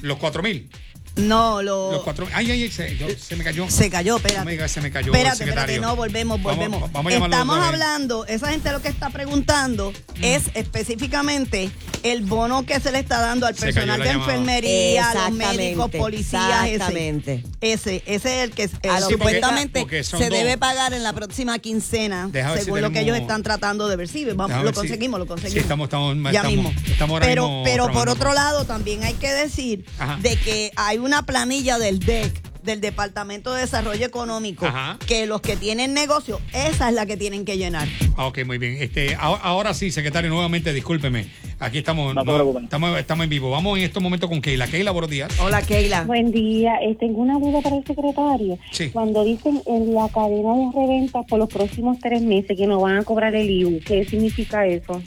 Los 0.00 0.18
cuatro 0.18 0.42
mil. 0.42 0.68
No, 1.16 1.62
lo... 1.62 1.92
Los 1.92 2.02
cuatro 2.02 2.26
Ay, 2.34 2.50
ay, 2.50 2.62
ay, 2.64 2.70
se, 2.70 2.96
yo- 2.96 3.06
se 3.18 3.36
me 3.36 3.44
cayó. 3.44 3.68
Se 3.70 3.88
cayó, 3.90 4.16
espérate. 4.16 4.68
se 4.68 4.80
me 4.80 4.90
cayó. 4.90 5.12
Espérate, 5.12 5.44
espérate, 5.44 5.78
no, 5.80 5.96
volvemos, 5.96 6.40
volvemos. 6.42 6.92
Vamos, 6.92 7.10
a 7.10 7.14
llamarlo 7.14 7.34
Estamos 7.36 7.58
hablando, 7.66 8.26
esa 8.26 8.48
gente 8.50 8.70
lo 8.72 8.82
que 8.82 8.88
está 8.88 9.10
preguntando 9.10 9.92
Mm. 10.16 10.24
es 10.24 10.42
específicamente 10.54 11.70
el 12.02 12.22
bono 12.24 12.64
que 12.64 12.78
se 12.80 12.92
le 12.92 13.00
está 13.00 13.18
dando 13.20 13.46
al 13.46 13.54
personal 13.54 13.98
de 13.98 14.06
llamada. 14.06 14.32
enfermería, 14.34 15.10
a 15.10 15.14
los 15.28 15.32
médicos, 15.32 15.90
policías, 15.90 16.64
ese. 16.64 16.74
exactamente. 16.74 17.44
Ese, 17.60 18.02
ese 18.06 18.14
es 18.38 18.44
el 18.44 18.50
que 18.52 18.64
eh, 18.64 18.88
A 18.88 19.00
los 19.00 19.10
supuestamente 19.10 19.80
porque 19.80 20.04
se 20.04 20.16
dos. 20.18 20.28
debe 20.30 20.56
pagar 20.58 20.92
en 20.94 21.02
la 21.02 21.12
próxima 21.12 21.58
quincena, 21.58 22.28
Deja 22.30 22.50
ver 22.50 22.58
si 22.60 22.64
según 22.66 22.80
lo 22.82 22.90
que 22.92 23.00
ellos 23.00 23.16
están 23.16 23.42
tratando 23.42 23.88
de 23.88 23.96
ver. 23.96 24.08
Sí, 24.08 24.24
vamos, 24.34 24.62
lo 24.62 24.68
si- 24.70 24.74
conseguimos, 24.74 25.18
lo 25.18 25.26
conseguimos. 25.26 25.54
sí, 25.54 25.58
estamos- 25.60 25.86
estamos- 25.86 26.14
ya 26.32 26.40
estamos- 26.40 26.52
mismo. 26.52 26.72
estamos 26.86 27.10
ahora 27.14 27.26
pero, 27.26 27.42
mismo 27.48 27.62
pero 27.64 27.90
por 27.92 28.08
otro 28.08 28.32
lado, 28.34 28.64
también 28.64 29.02
hay 29.04 29.14
que 29.14 29.32
decir 29.32 29.84
Ajá. 29.98 30.18
de 30.22 30.36
que 30.36 30.70
hay 30.76 30.98
una 31.06 31.22
planilla 31.22 31.78
del 31.78 32.00
DEC, 32.00 32.42
del 32.64 32.80
Departamento 32.80 33.54
de 33.54 33.60
Desarrollo 33.60 34.04
Económico, 34.04 34.66
Ajá. 34.66 34.98
que 35.06 35.26
los 35.26 35.40
que 35.40 35.56
tienen 35.56 35.94
negocio, 35.94 36.40
esa 36.52 36.88
es 36.88 36.94
la 36.94 37.06
que 37.06 37.16
tienen 37.16 37.44
que 37.44 37.56
llenar. 37.56 37.86
Ah, 38.16 38.26
ok, 38.26 38.44
muy 38.44 38.58
bien. 38.58 38.76
Este, 38.80 39.14
ahora, 39.14 39.40
ahora 39.42 39.72
sí, 39.74 39.92
secretario, 39.92 40.30
nuevamente, 40.30 40.72
discúlpeme. 40.72 41.26
Aquí 41.60 41.78
estamos, 41.78 42.12
No 42.14 42.20
estamos, 42.60 42.98
estamos 42.98 43.24
en 43.24 43.30
vivo. 43.30 43.50
Vamos 43.50 43.78
en 43.78 43.84
estos 43.84 44.02
momentos 44.02 44.28
con 44.28 44.42
Keila. 44.42 44.66
Keila, 44.66 44.90
buenos 44.90 45.08
días. 45.10 45.32
Hola, 45.40 45.62
Keila. 45.62 46.02
Buen 46.02 46.30
día. 46.32 46.74
Eh, 46.82 46.96
tengo 47.00 47.20
una 47.22 47.38
duda 47.38 47.62
para 47.62 47.76
el 47.76 47.84
secretario. 47.86 48.58
Sí. 48.72 48.90
Cuando 48.90 49.24
dicen 49.24 49.62
en 49.66 49.94
la 49.94 50.08
cadena 50.08 50.54
de 50.54 50.70
reventa 50.74 51.22
por 51.22 51.38
los 51.38 51.48
próximos 51.48 51.98
tres 52.02 52.20
meses 52.20 52.56
que 52.58 52.66
nos 52.66 52.82
van 52.82 52.98
a 52.98 53.04
cobrar 53.04 53.34
el 53.34 53.48
IU, 53.48 53.80
¿qué 53.86 54.04
significa 54.04 54.66
eso? 54.66 55.00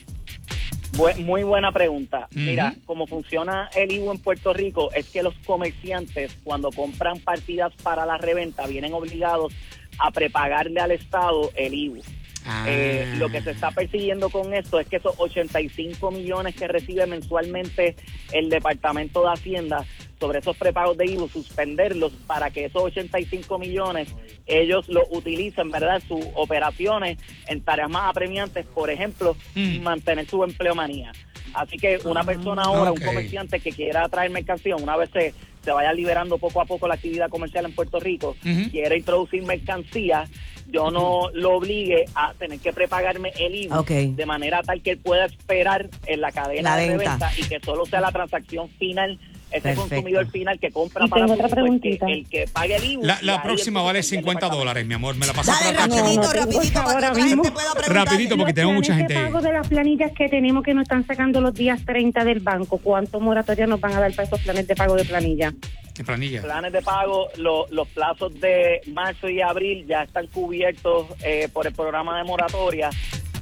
Bu- 0.99 1.15
Muy 1.23 1.43
buena 1.43 1.71
pregunta. 1.71 2.27
Mira, 2.31 2.75
cómo 2.85 3.07
funciona 3.07 3.69
el 3.75 3.91
IVU 3.91 4.11
en 4.11 4.17
Puerto 4.19 4.53
Rico 4.53 4.91
es 4.93 5.07
que 5.09 5.23
los 5.23 5.33
comerciantes 5.45 6.37
cuando 6.43 6.69
compran 6.71 7.19
partidas 7.19 7.73
para 7.81 8.05
la 8.05 8.17
reventa 8.17 8.67
vienen 8.67 8.93
obligados 8.93 9.53
a 9.97 10.11
prepagarle 10.11 10.79
al 10.81 10.91
Estado 10.91 11.51
el 11.55 11.73
IVU. 11.73 12.01
Ah. 12.45 12.65
Eh, 12.67 13.13
lo 13.17 13.29
que 13.29 13.41
se 13.41 13.51
está 13.51 13.69
persiguiendo 13.71 14.29
con 14.29 14.53
esto 14.53 14.79
es 14.79 14.87
que 14.87 14.95
esos 14.95 15.13
85 15.17 16.09
millones 16.11 16.55
que 16.55 16.67
recibe 16.67 17.05
mensualmente 17.05 17.95
el 18.31 18.49
Departamento 18.49 19.21
de 19.23 19.33
Hacienda 19.33 19.85
sobre 20.19 20.39
esos 20.39 20.57
prepagos 20.57 20.97
de 20.97 21.05
IVU, 21.05 21.29
suspenderlos 21.29 22.11
para 22.27 22.49
que 22.51 22.65
esos 22.65 22.83
85 22.83 23.57
millones 23.57 24.09
ellos 24.45 24.87
lo 24.89 25.03
utilicen, 25.11 25.71
¿verdad?, 25.71 26.01
sus 26.07 26.23
operaciones 26.35 27.17
en 27.47 27.61
tareas 27.61 27.89
más 27.89 28.09
apremiantes, 28.09 28.65
por 28.65 28.89
ejemplo, 28.89 29.35
Mm. 29.55 29.79
mantener 29.81 30.27
su 30.27 30.43
empleomanía. 30.43 31.11
Así 31.53 31.77
que 31.77 31.97
una 32.03 32.23
persona 32.23 32.63
ahora, 32.63 32.91
un 32.91 32.99
comerciante 32.99 33.59
que 33.59 33.71
quiera 33.71 34.07
traer 34.09 34.29
mercancía, 34.29 34.75
una 34.75 34.97
vez 34.97 35.09
se, 35.11 35.33
se 35.63 35.71
vaya 35.71 35.93
liberando 35.93 36.37
poco 36.37 36.61
a 36.61 36.65
poco 36.65 36.87
la 36.87 36.95
actividad 36.95 37.29
comercial 37.29 37.65
en 37.65 37.73
Puerto 37.73 37.99
Rico, 37.99 38.35
Ujú. 38.45 38.69
quiere 38.71 38.97
introducir 38.97 39.41
mercancía, 39.43 40.27
yo 40.67 40.91
no 40.91 41.29
lo 41.33 41.53
obligue 41.55 42.05
a 42.13 42.33
tener 42.35 42.59
que 42.59 42.71
prepagarme 42.73 43.31
el 43.39 43.55
IVA 43.55 43.83
de 43.83 44.25
manera 44.27 44.61
tal 44.61 44.81
que 44.83 44.91
él 44.91 44.97
pueda 44.99 45.25
esperar 45.25 45.89
en 46.05 46.21
la 46.21 46.31
cadena 46.31 46.71
La 46.71 46.75
de 46.77 46.89
venta. 46.89 47.03
reventa 47.29 47.31
y 47.37 47.43
que 47.49 47.59
solo 47.65 47.85
sea 47.87 48.01
la 48.01 48.11
transacción 48.11 48.69
final, 48.77 49.17
ese 49.51 49.61
Perfecto. 49.61 49.81
consumidor 49.81 50.27
final 50.31 50.59
que 50.59 50.71
compra 50.71 51.05
Y 51.05 51.09
para 51.09 51.25
tengo 51.25 51.33
otra 51.33 51.45
uso, 51.47 51.55
el 51.73 51.81
que, 51.81 52.43
el 52.43 52.49
pague 52.51 52.75
el 52.75 52.83
IVA. 52.85 53.17
La, 53.21 53.41
próxima 53.43 53.81
vale 53.81 53.99
el 53.99 54.03
50 54.05 54.27
departamento. 54.29 54.57
dólares, 54.59 54.85
mi 54.85 54.93
amor. 54.93 55.15
Me 55.15 55.25
la 55.27 55.33
pasaste 55.33 55.73
Dale 55.73 55.77
por 55.77 55.89
la 55.89 55.95
rapidito, 55.97 56.21
tengo 56.29 56.45
rapidito, 56.45 56.73
para 56.83 56.93
ahora 56.93 57.13
mismo. 57.13 57.43
Rapidito, 57.87 58.37
porque 58.37 58.53
tenemos 58.53 58.75
mucha 58.75 58.87
planes 58.93 59.07
gente 59.07 59.13
de 59.13 59.19
ahí. 59.19 59.25
pago 59.31 59.41
de 59.41 59.53
las 59.53 59.67
planillas 59.67 60.11
que 60.13 60.29
tenemos 60.29 60.63
que 60.63 60.73
nos 60.73 60.83
están 60.83 61.05
sacando 61.05 61.41
los 61.41 61.53
días 61.53 61.83
30 61.85 62.23
del 62.23 62.39
banco, 62.39 62.77
¿cuánto 62.77 63.19
moratoria 63.19 63.65
nos 63.67 63.79
van 63.81 63.93
a 63.93 63.99
dar 63.99 64.11
para 64.13 64.23
esos 64.27 64.39
planes 64.41 64.67
de 64.67 64.75
pago 64.75 64.95
de 64.95 65.05
planilla? 65.05 65.53
En 65.97 66.05
planilla. 66.05 66.41
planes 66.41 66.71
de 66.71 66.81
pago, 66.81 67.27
lo- 67.37 67.65
los 67.71 67.87
plazos 67.89 68.39
de 68.39 68.79
marzo 68.93 69.27
y 69.29 69.41
abril 69.41 69.85
ya 69.87 70.03
están 70.03 70.27
cubiertos 70.27 71.07
eh, 71.23 71.49
por 71.51 71.67
el 71.67 71.73
programa 71.73 72.17
de 72.17 72.23
moratoria. 72.23 72.89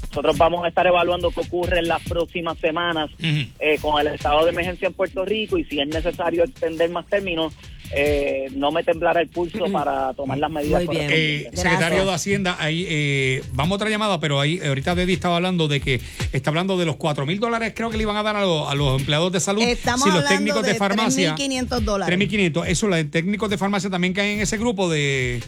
Nosotros 0.10 0.38
vamos 0.38 0.66
a 0.66 0.70
estar 0.70 0.88
evaluando 0.88 1.30
qué 1.32 1.42
ocurre 1.42 1.80
en 1.80 1.88
las 1.88 2.02
próximas 2.04 2.58
semanas 2.60 3.10
eh, 3.60 3.78
con 3.82 4.00
el 4.00 4.08
estado 4.14 4.44
de 4.46 4.52
emergencia 4.52 4.88
en 4.88 4.94
Puerto 4.94 5.24
Rico 5.26 5.58
y 5.58 5.64
si 5.66 5.80
es 5.80 5.88
necesario 5.88 6.44
extender 6.44 6.90
más 6.90 7.06
términos, 7.08 7.54
eh, 7.96 8.48
no 8.54 8.72
me 8.72 8.84
temblará 8.84 9.22
el 9.22 9.28
pulso 9.30 9.66
para 9.72 10.14
tomar 10.14 10.38
las 10.40 10.50
medidas 10.52 10.84
Muy 10.86 10.96
bien. 10.96 11.10
Eh, 11.14 11.50
secretario 11.54 12.04
de 12.06 12.12
Hacienda, 12.14 12.58
ahí 12.60 12.86
eh, 12.90 13.44
vamos 13.54 13.74
a 13.74 13.76
otra 13.76 13.90
llamada, 13.90 14.20
pero 14.20 14.42
ahí 14.42 14.60
eh, 14.62 14.68
ahorita 14.68 14.96
Deddy 14.96 15.14
estaba 15.14 15.38
hablando 15.38 15.68
de 15.68 15.80
que 15.80 16.02
está 16.34 16.50
hablando 16.50 16.78
de 16.78 16.86
los 16.86 16.96
4 16.98 17.26
mil 17.26 17.40
dólares, 17.40 17.74
creo 17.76 17.90
que 17.90 17.98
le 17.98 18.04
iban 18.04 18.18
a 18.18 18.24
dar 18.24 18.36
a, 18.36 18.42
los- 18.42 18.70
a 18.70 18.76
los 18.76 19.00
empleados 19.00 19.32
de 19.32 19.40
salud. 19.40 19.62
Estamos 19.62 20.04
si 20.04 20.12
los 20.12 20.26
técnicos 20.28 20.64
de, 20.64 20.74
de 20.74 20.76
farmacia. 20.80 21.36
3.500 21.36 21.80
dólares. 21.82 22.18
3.500. 22.20 22.66
Eso, 22.68 22.88
los 22.88 23.12
técnicos 23.12 23.50
de 23.50 23.58
farmacia 23.58 23.90
también 23.90 24.14
caen 24.14 24.32
en 24.38 24.42
ese 24.42 24.58
grupo 24.58 24.90
de. 24.90 25.42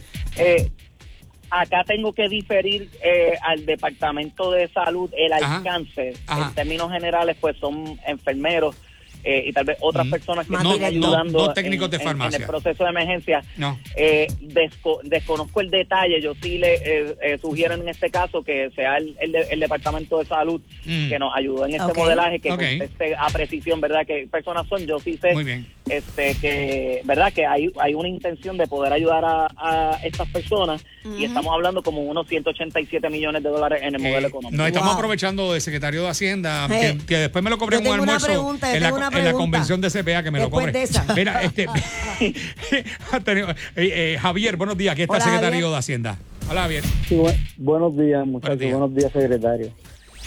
Acá 1.50 1.84
tengo 1.84 2.13
que 2.13 2.29
diferir 2.29 2.89
eh, 3.03 3.34
al 3.41 3.65
Departamento 3.65 4.51
de 4.51 4.68
Salud 4.70 5.10
el 5.18 5.34
Ajá. 5.34 5.58
alcance. 5.58 6.13
Ajá. 6.27 6.50
En 6.50 6.56
términos 6.56 6.91
generales, 6.91 7.38
pues 7.39 7.58
son 7.58 8.00
enfermeros 8.08 8.75
eh, 9.22 9.44
y 9.48 9.51
tal 9.51 9.65
vez 9.65 9.77
otras 9.82 10.06
Ujú. 10.06 10.12
personas 10.12 10.48
que 10.48 10.53
No, 10.53 10.60
están 10.75 10.86
ayudando 10.86 11.48
no 11.48 11.53
técnicos 11.53 11.86
en- 11.88 11.91
de 11.91 11.98
en- 11.98 12.03
farmacia. 12.03 12.38
En, 12.38 12.41
el 12.44 12.48
proceso 12.48 12.84
de 12.86 12.89
emergencia. 12.89 13.44
No. 13.58 13.77
Eh, 13.98 14.27
desco- 14.41 15.01
desconozco 15.03 15.60
el 15.60 15.70
detalle. 15.70 16.22
Yo 16.22 16.34
sí 16.41 16.58
le 16.58 16.75
eh, 16.75 17.15
eh, 17.22 17.38
sugiero 17.38 17.74
en 17.74 17.89
este 17.89 18.10
caso 18.10 18.41
que 18.44 18.70
sea 18.75 18.96
el, 18.96 19.18
el 19.20 19.34
de- 19.34 19.48
el 19.51 19.60
Departamento 19.60 20.20
de 20.20 20.25
Salud 20.25 20.62
Mm. 20.86 21.10
que 21.10 21.20
nos 21.20 21.36
ayudó 21.36 21.65
en 21.65 21.75
este 21.75 21.94
modelaje, 21.94 22.39
que 22.39 22.50
Ok. 22.53 22.60
conteste 22.60 23.15
a 23.15 23.27
precisión, 23.27 23.82
¿verdad? 23.82 24.06
Que 24.08 24.25
personas 24.32 24.65
son. 24.70 24.86
Yo 24.88 25.00
sí 25.00 25.18
sé 25.18 25.34
Muy 25.34 25.44
bien. 25.44 25.68
Este 25.89 26.36
que 26.36 27.01
verdad 27.03 27.34
que 27.34 27.46
hay 27.46 27.72
hay 27.79 27.93
una 27.93 28.08
intención 28.08 28.58
de 28.58 28.67
poder 28.67 28.93
ayudar 28.93 29.25
a, 29.25 29.48
a 29.58 30.00
estas 30.03 30.27
personas 30.29 30.84
y 31.17 31.25
estamos 31.25 31.51
hablando 31.53 31.81
como 31.81 32.01
unos 32.01 32.27
187 32.27 33.10
millones 33.10 33.41
de 33.43 33.50
dólares 33.50 33.81
en 33.84 33.96
el 33.96 34.01
modelo 34.01 34.27
Eh, 34.27 34.29
económico. 34.29 34.58
nos 34.58 34.67
estamos 34.67 34.89
Wow. 34.89 34.96
aprovechando 34.98 35.53
de 35.53 35.62
secretario 35.62 36.03
de 36.03 36.10
Hacienda, 36.10 36.67
Eh, 36.72 36.98
que, 37.00 37.05
que 37.05 37.17
después 37.17 37.43
me 37.43 37.50
lo 37.50 37.58
cobré 37.58 37.77
una 37.79 37.93
almuerzo 37.96 38.25
pregunta, 38.27 38.69
yo 38.69 38.75
en, 38.75 38.81
la, 38.84 38.88
tengo 38.88 38.98
una 38.98 39.08
en 39.08 39.12
la 39.13 39.19
pregunta. 39.22 39.38
convención 39.43 39.81
de 39.81 39.89
CPA 39.89 40.24
que 40.24 40.31
me 40.31 40.39
Después 40.39 40.65
lo 40.65 40.72
cobré. 40.72 40.72
de 40.72 40.84
esa. 40.84 41.05
Mira, 41.15 41.41
este, 41.43 41.63
eh, 42.19 43.55
eh, 43.75 44.17
Javier, 44.22 44.58
buenos 44.58 44.77
días, 44.77 44.93
aquí 44.93 45.03
está 45.03 45.17
el 45.17 45.22
secretario 45.24 45.50
Javier. 45.51 45.69
de 45.72 45.77
Hacienda. 45.77 46.17
Hola. 46.50 46.67
Sí, 47.08 47.15
bu- 47.15 47.36
buenos 47.58 47.96
días, 47.98 48.25
muchachos. 48.25 48.58
días. 48.60 48.72
Buenos 48.74 48.96
días, 48.96 49.12
secretario. 49.12 49.72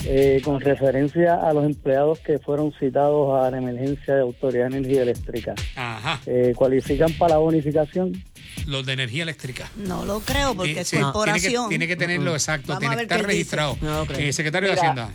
Eh, 0.04 0.40
con 0.44 0.60
referencia 0.60 1.34
a 1.36 1.52
los 1.52 1.64
empleados 1.64 2.18
que 2.18 2.38
fueron 2.40 2.72
citados 2.78 3.40
a 3.40 3.50
la 3.52 3.58
emergencia 3.58 4.16
de 4.16 4.22
Autoridad 4.22 4.68
de 4.68 4.78
Energía 4.78 5.02
Eléctrica, 5.02 5.54
Ajá. 5.76 6.20
eh, 6.26 6.54
¿cualifican 6.56 7.12
para 7.12 7.34
la 7.34 7.38
bonificación? 7.38 8.12
Los 8.66 8.84
de 8.84 8.94
energía 8.94 9.22
eléctrica. 9.22 9.70
No 9.76 10.04
lo 10.04 10.18
creo 10.20 10.54
porque 10.54 10.72
Eh, 10.72 10.80
es 10.80 10.88
sí, 10.88 10.96
tiene, 10.96 11.06
que, 11.06 11.12
corporación. 11.12 11.68
tiene 11.68 11.86
que 11.86 11.96
tenerlo 11.96 12.32
exacto, 12.32 12.68
Vamos 12.68 12.80
tiene 12.80 12.96
que 12.96 13.02
estar 13.02 13.22
registrado. 13.24 13.76
No. 13.80 14.02
Eh, 14.18 14.32
secretario 14.32 14.68
de 14.70 14.74
Hacienda. 14.74 15.10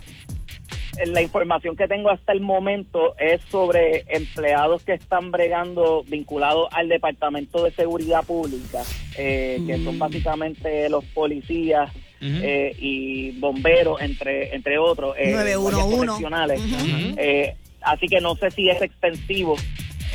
la 1.06 1.22
información 1.22 1.76
que 1.76 1.86
tengo 1.86 2.10
hasta 2.10 2.32
el 2.32 2.40
momento 2.40 3.14
es 3.18 3.40
sobre 3.50 4.04
empleados 4.08 4.82
que 4.84 4.94
están 4.94 5.30
bregando 5.30 6.02
vinculados 6.08 6.66
al 6.72 6.88
Departamento 6.88 7.62
de 7.62 7.70
Seguridad 7.72 8.24
Pública, 8.24 8.82
eh, 9.18 9.60
que 9.66 9.84
son 9.84 9.98
básicamente 9.98 10.88
los 10.88 11.04
policías 11.04 11.90
Eh, 12.20 12.74
y 12.78 13.30
bomberos, 13.38 14.00
entre 14.00 14.54
entre 14.54 14.78
otros, 14.78 15.14
eh, 15.18 15.30
911. 15.32 15.60
guardias 15.60 15.86
correccionales. 15.96 16.60
Ujú. 16.60 17.14
Eh, 17.18 17.54
así 17.82 18.06
que 18.08 18.20
no 18.20 18.34
sé 18.36 18.50
si 18.50 18.68
es 18.68 18.80
extensivo 18.82 19.56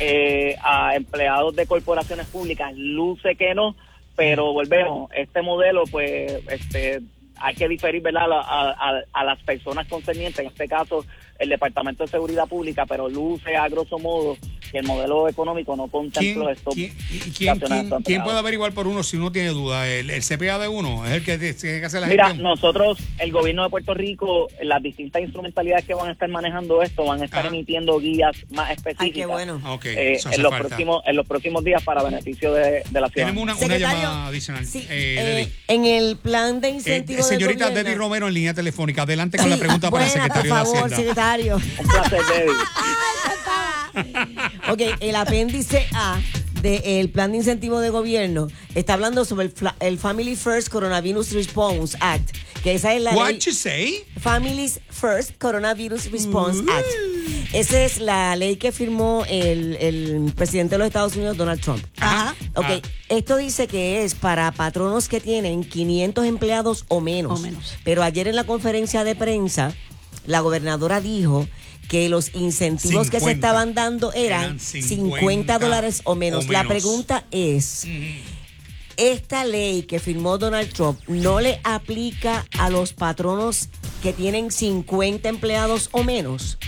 eh, 0.00 0.56
a 0.62 0.94
empleados 0.96 1.54
de 1.56 1.66
corporaciones 1.66 2.26
públicas. 2.26 2.72
Luce 2.76 3.36
que 3.36 3.54
no, 3.54 3.74
pero 4.16 4.52
volvemos. 4.52 5.10
Este 5.14 5.40
modelo, 5.42 5.84
pues, 5.90 6.32
este 6.50 7.00
hay 7.40 7.54
que 7.54 7.68
diferir 7.68 8.00
¿verdad? 8.02 8.30
A, 8.30 8.40
a- 8.40 8.70
a- 8.90 9.02
a 9.12 9.24
las 9.24 9.42
personas 9.42 9.86
concernientes, 9.88 10.38
en 10.40 10.46
este 10.46 10.68
caso 10.68 11.04
el 11.44 11.50
Departamento 11.50 12.04
de 12.04 12.10
Seguridad 12.10 12.46
Pública, 12.48 12.84
pero 12.86 13.08
luce 13.08 13.56
a 13.56 13.68
grosso 13.68 13.98
modo 13.98 14.36
que 14.72 14.78
el 14.78 14.86
modelo 14.86 15.28
económico 15.28 15.76
no 15.76 15.84
¿Quién, 15.86 15.90
contempla 15.90 16.52
estos 16.52 16.74
quién- 16.74 16.92
y 17.10 17.18
quién- 17.30 17.58
quién- 17.60 17.90
quién 18.04 18.22
puede 18.24 18.38
averiguar 18.38 18.72
por 18.72 18.86
uno 18.88 19.02
si 19.04 19.16
uno 19.16 19.30
tiene 19.30 19.50
duda? 19.50 19.86
¿El, 19.88 20.10
el 20.10 20.22
CPA 20.22 20.58
de 20.58 20.66
uno? 20.68 21.04
¿Es 21.06 21.12
el 21.12 21.24
que 21.24 21.38
tiene 21.38 21.80
que 21.80 21.86
hacer 21.86 22.00
la 22.00 22.08
Mira, 22.08 22.24
gestión? 22.26 22.42
nosotros, 22.42 22.98
el 23.18 23.30
gobierno 23.30 23.62
de 23.62 23.70
Puerto 23.70 23.94
Rico, 23.94 24.48
las 24.62 24.82
distintas 24.82 25.22
instrumentalidades 25.22 25.84
que 25.84 25.94
van 25.94 26.08
a 26.08 26.12
estar 26.12 26.28
manejando 26.28 26.82
esto, 26.82 27.04
van 27.04 27.22
a 27.22 27.24
estar 27.26 27.40
Ajá. 27.46 27.48
emitiendo 27.48 27.98
guías 28.00 28.34
más 28.50 28.70
específicas. 28.72 29.04
Ay, 29.04 29.12
qué 29.12 29.26
bueno. 29.26 29.60
Ok, 29.66 29.84
eh, 29.86 30.14
eso 30.14 30.28
hace 30.28 30.36
en 30.36 30.42
los 30.42 30.50
falta. 30.50 30.68
próximos 30.68 31.02
en 31.06 31.16
los 31.16 31.26
próximos 31.26 31.62
días 31.64 31.82
para 31.84 32.02
beneficio 32.02 32.52
de, 32.52 32.82
de 32.90 33.00
la 33.00 33.08
ciudad. 33.08 33.28
Tenemos 33.28 33.42
una, 33.60 33.76
llamada 33.78 34.26
adicional. 34.26 34.66
Sí, 34.66 34.86
Eh, 34.90 35.42
eh, 35.46 35.52
en 35.68 35.84
el 35.84 36.16
plan 36.16 36.60
de 36.60 36.68
Eh, 36.68 36.72
incentivo 36.72 37.18
del 37.18 37.26
señorita 37.38 37.70
Deddy 37.70 37.94
Romero 37.94 38.26
en 38.28 38.34
línea 38.34 38.54
telefónica. 38.54 39.02
Adelante 39.02 39.38
con 39.38 39.50
la 39.50 39.56
pregunta 39.56 39.90
para 39.90 40.04
el 40.04 40.10
secretario 40.10 40.50
por 40.50 40.58
de 40.58 40.64
favor, 40.64 40.76
Hacienda. 40.76 40.96
secretario. 40.96 41.33
Un 41.80 41.86
placer. 42.08 42.46
Ok, 44.70 44.80
el 45.00 45.14
apéndice 45.16 45.86
A 45.92 46.20
del 46.62 47.10
plan 47.10 47.30
de 47.32 47.38
incentivo 47.38 47.80
de 47.80 47.90
gobierno 47.90 48.48
está 48.74 48.94
hablando 48.94 49.24
sobre 49.24 49.52
el, 49.80 49.98
Family 49.98 50.34
First 50.34 50.68
Coronavirus 50.68 51.32
Response 51.32 51.96
Act, 52.00 52.30
que 52.62 52.74
esa 52.74 52.94
es 52.94 53.02
la 53.02 53.14
What 53.14 53.28
ley 53.28 53.38
you 53.38 53.52
say? 53.52 54.04
Families 54.18 54.80
First 54.90 55.32
Coronavirus 55.38 56.10
Response 56.10 56.62
Act. 56.68 56.86
Esa 57.52 57.84
es 57.84 58.00
la 58.00 58.34
ley 58.34 58.56
que 58.56 58.72
firmó 58.72 59.24
el, 59.28 59.76
el 59.76 60.32
presidente 60.34 60.74
de 60.74 60.78
los 60.78 60.86
Estados 60.88 61.14
Unidos, 61.14 61.36
Donald 61.36 61.60
Trump. 61.60 61.84
Ajá. 62.00 62.34
Ok, 62.54 62.64
Ah. 62.66 62.80
esto 63.10 63.36
dice 63.36 63.66
que 63.68 64.02
es 64.02 64.14
para 64.14 64.50
patronos 64.50 65.08
que 65.08 65.20
tienen 65.20 65.62
500 65.62 66.24
empleados 66.24 66.84
o 66.88 67.00
menos. 67.00 67.38
O 67.38 67.42
menos. 67.42 67.76
Pero 67.84 68.02
ayer 68.02 68.26
en 68.26 68.34
la 68.36 68.44
conferencia 68.44 69.04
de 69.04 69.14
prensa, 69.14 69.72
la 70.26 70.40
gobernadora 70.40 71.00
dijo 71.00 71.46
que 71.88 72.08
los 72.08 72.34
incentivos 72.34 73.10
que 73.10 73.18
se 73.20 73.26
50. 73.26 73.32
estaban 73.32 73.74
dando 73.74 74.12
eran, 74.14 74.42
Eran 74.44 74.60
50, 74.60 74.88
50 75.20 75.58
dólares 75.58 76.00
o 76.04 76.14
menos. 76.14 76.48
o 76.48 76.52
La 76.52 76.64
pregunta 76.64 77.24
es, 77.30 77.86
¿esta 78.96 79.44
ley 79.44 79.82
que 79.82 79.98
firmó 79.98 80.38
Donald 80.38 80.72
Trump 80.72 80.98
no 81.08 81.40
le 81.40 81.60
aplica 81.64 82.46
a 82.58 82.70
los 82.70 82.92
patronos 82.92 83.68
que 84.02 84.12
tienen 84.12 84.50
50 84.50 85.28
empleados 85.28 85.88
o 85.92 86.04
menos? 86.04 86.58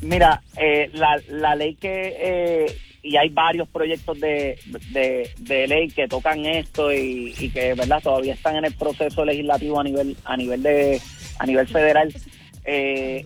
Mira, 0.00 0.42
eh, 0.56 0.90
la, 0.92 1.20
la 1.28 1.54
ley 1.54 1.74
que 1.74 2.14
eh, 2.18 2.78
y 3.02 3.16
hay 3.16 3.28
varios 3.28 3.68
proyectos 3.68 4.18
de, 4.20 4.58
de, 4.90 5.30
de 5.38 5.68
ley 5.68 5.88
que 5.88 6.08
tocan 6.08 6.44
esto 6.44 6.92
y, 6.92 7.34
y 7.38 7.50
que 7.50 7.74
verdad 7.74 8.02
todavía 8.02 8.34
están 8.34 8.56
en 8.56 8.64
el 8.64 8.74
proceso 8.74 9.24
legislativo 9.24 9.78
a 9.80 9.84
nivel 9.84 10.16
a 10.24 10.36
nivel 10.36 10.62
de 10.62 11.00
a 11.38 11.46
nivel 11.46 11.68
federal. 11.68 12.12
Eh, 12.66 13.24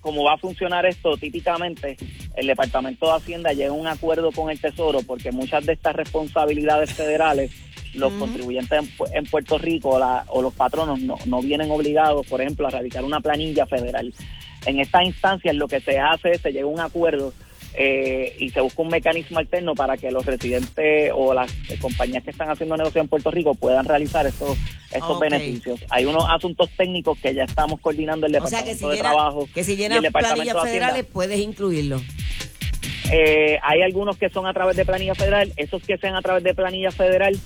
cómo 0.00 0.24
va 0.24 0.34
a 0.34 0.38
funcionar 0.38 0.86
esto, 0.86 1.16
típicamente 1.16 1.96
el 2.36 2.46
Departamento 2.46 3.06
de 3.06 3.12
Hacienda 3.18 3.52
llega 3.52 3.70
a 3.70 3.74
un 3.74 3.86
acuerdo 3.86 4.32
con 4.32 4.50
el 4.50 4.58
Tesoro 4.60 5.00
porque 5.02 5.30
muchas 5.30 5.64
de 5.66 5.74
estas 5.74 5.94
responsabilidades 5.94 6.92
federales 6.94 7.50
los 7.94 8.12
contribuyentes 8.14 8.78
en, 8.78 8.88
en 9.16 9.24
Puerto 9.26 9.58
Rico 9.58 9.98
la- 9.98 10.24
o 10.28 10.40
los 10.42 10.54
patronos 10.54 11.00
no, 11.00 11.16
no 11.26 11.42
vienen 11.42 11.70
obligados, 11.70 12.26
por 12.26 12.40
ejemplo, 12.40 12.66
a 12.66 12.70
radicar 12.70 13.04
una 13.04 13.20
planilla 13.20 13.66
federal. 13.66 14.14
En 14.64 14.78
estas 14.80 15.04
instancias 15.04 15.54
lo 15.56 15.68
que 15.68 15.80
se 15.80 15.98
hace 15.98 16.30
es 16.32 16.40
se 16.40 16.52
llega 16.52 16.64
a 16.64 16.68
un 16.68 16.80
acuerdo 16.80 17.32
eh, 17.74 18.36
y 18.38 18.50
se 18.50 18.60
busca 18.60 18.82
un 18.82 18.88
mecanismo 18.88 19.38
alterno 19.38 19.74
para 19.74 19.96
que 19.96 20.10
los 20.10 20.26
residentes 20.26 21.12
o 21.14 21.32
las 21.32 21.50
compañías 21.80 22.24
que 22.24 22.30
están 22.30 22.50
haciendo 22.50 22.76
negocio 22.76 23.00
en 23.00 23.08
Puerto 23.08 23.30
Rico 23.30 23.54
puedan 23.54 23.84
realizar 23.84 24.26
estos, 24.26 24.56
estos 24.90 25.20
beneficios. 25.20 25.80
Hay 25.90 26.04
unos 26.04 26.24
asuntos 26.28 26.68
técnicos 26.76 27.18
que 27.18 27.34
ya 27.34 27.44
estamos 27.44 27.80
coordinando 27.80 28.26
el 28.26 28.36
O 28.36 28.46
sea 28.46 28.62
Departamento 28.62 28.70
que 28.72 28.74
si 28.78 28.84
de 28.86 28.96
llena, 28.96 29.08
Trabajo 29.10 29.48
que 29.54 29.64
si 29.64 29.72
y 29.72 29.76
llena 29.76 29.96
el 29.96 30.02
Departamento 30.02 30.42
planillas 30.42 30.62
federales 30.70 31.04
puedes 31.12 31.38
incluirlo. 31.40 32.00
Eh, 33.12 33.58
hay 33.62 33.82
algunos 33.82 34.16
que 34.16 34.30
son 34.30 34.46
a 34.46 34.52
través 34.52 34.76
de 34.76 34.84
planilla 34.84 35.14
federal. 35.14 35.52
Esos 35.56 35.82
que 35.82 35.98
sean 35.98 36.14
a 36.14 36.22
través 36.22 36.44
de 36.44 36.54
planilla 36.54 36.90
federal, 36.92 37.36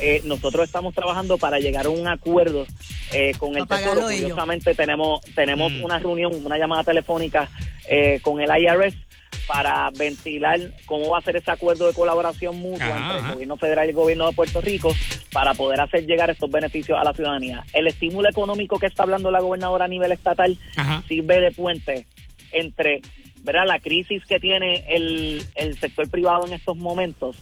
eh, 0.00 0.20
nosotros 0.24 0.64
estamos 0.66 0.94
trabajando 0.94 1.38
para 1.38 1.58
llegar 1.58 1.86
a 1.86 1.90
un 1.90 2.06
acuerdo 2.08 2.66
eh, 3.12 3.32
con 3.38 3.56
el 3.56 3.66
Tesoro. 3.66 4.10
ellos. 4.10 4.22
Curiosamente 4.22 4.74
tenemos 4.74 5.20
tenemos 5.34 5.72
Mm. 5.72 5.84
una 5.84 5.98
reunión, 5.98 6.32
una 6.44 6.58
llamada 6.58 6.84
telefónica 6.84 7.48
eh, 7.88 8.18
con 8.22 8.40
el 8.40 8.50
IRS 8.50 8.94
para 9.46 9.90
ventilar 9.90 10.58
cómo 10.86 11.10
va 11.10 11.18
a 11.18 11.22
ser 11.22 11.36
ese 11.36 11.50
acuerdo 11.50 11.86
de 11.86 11.94
colaboración 11.94 12.56
mutua 12.56 12.86
Ajá, 12.86 12.96
entre 12.98 13.18
ajá. 13.18 13.28
el 13.28 13.34
gobierno 13.34 13.56
federal 13.56 13.86
y 13.86 13.90
el 13.90 13.94
gobierno 13.96 14.26
de 14.26 14.32
Puerto 14.32 14.60
Rico 14.60 14.94
para 15.32 15.54
poder 15.54 15.80
hacer 15.80 16.06
llegar 16.06 16.30
estos 16.30 16.50
beneficios 16.50 16.98
a 16.98 17.04
la 17.04 17.12
ciudadanía. 17.12 17.64
El 17.72 17.86
estímulo 17.86 18.28
económico 18.28 18.78
que 18.78 18.86
está 18.86 19.02
hablando 19.02 19.30
la 19.30 19.40
gobernadora 19.40 19.84
a 19.84 19.88
nivel 19.88 20.12
estatal 20.12 20.56
Ajá. 20.76 21.02
sirve 21.08 21.40
de 21.40 21.50
puente 21.50 22.06
entre 22.52 23.02
¿verdad? 23.42 23.66
la 23.66 23.78
crisis 23.78 24.24
que 24.24 24.40
tiene 24.40 24.84
el, 24.88 25.42
el 25.54 25.78
sector 25.78 26.08
privado 26.08 26.46
en 26.46 26.54
estos 26.54 26.76
momentos 26.76 27.36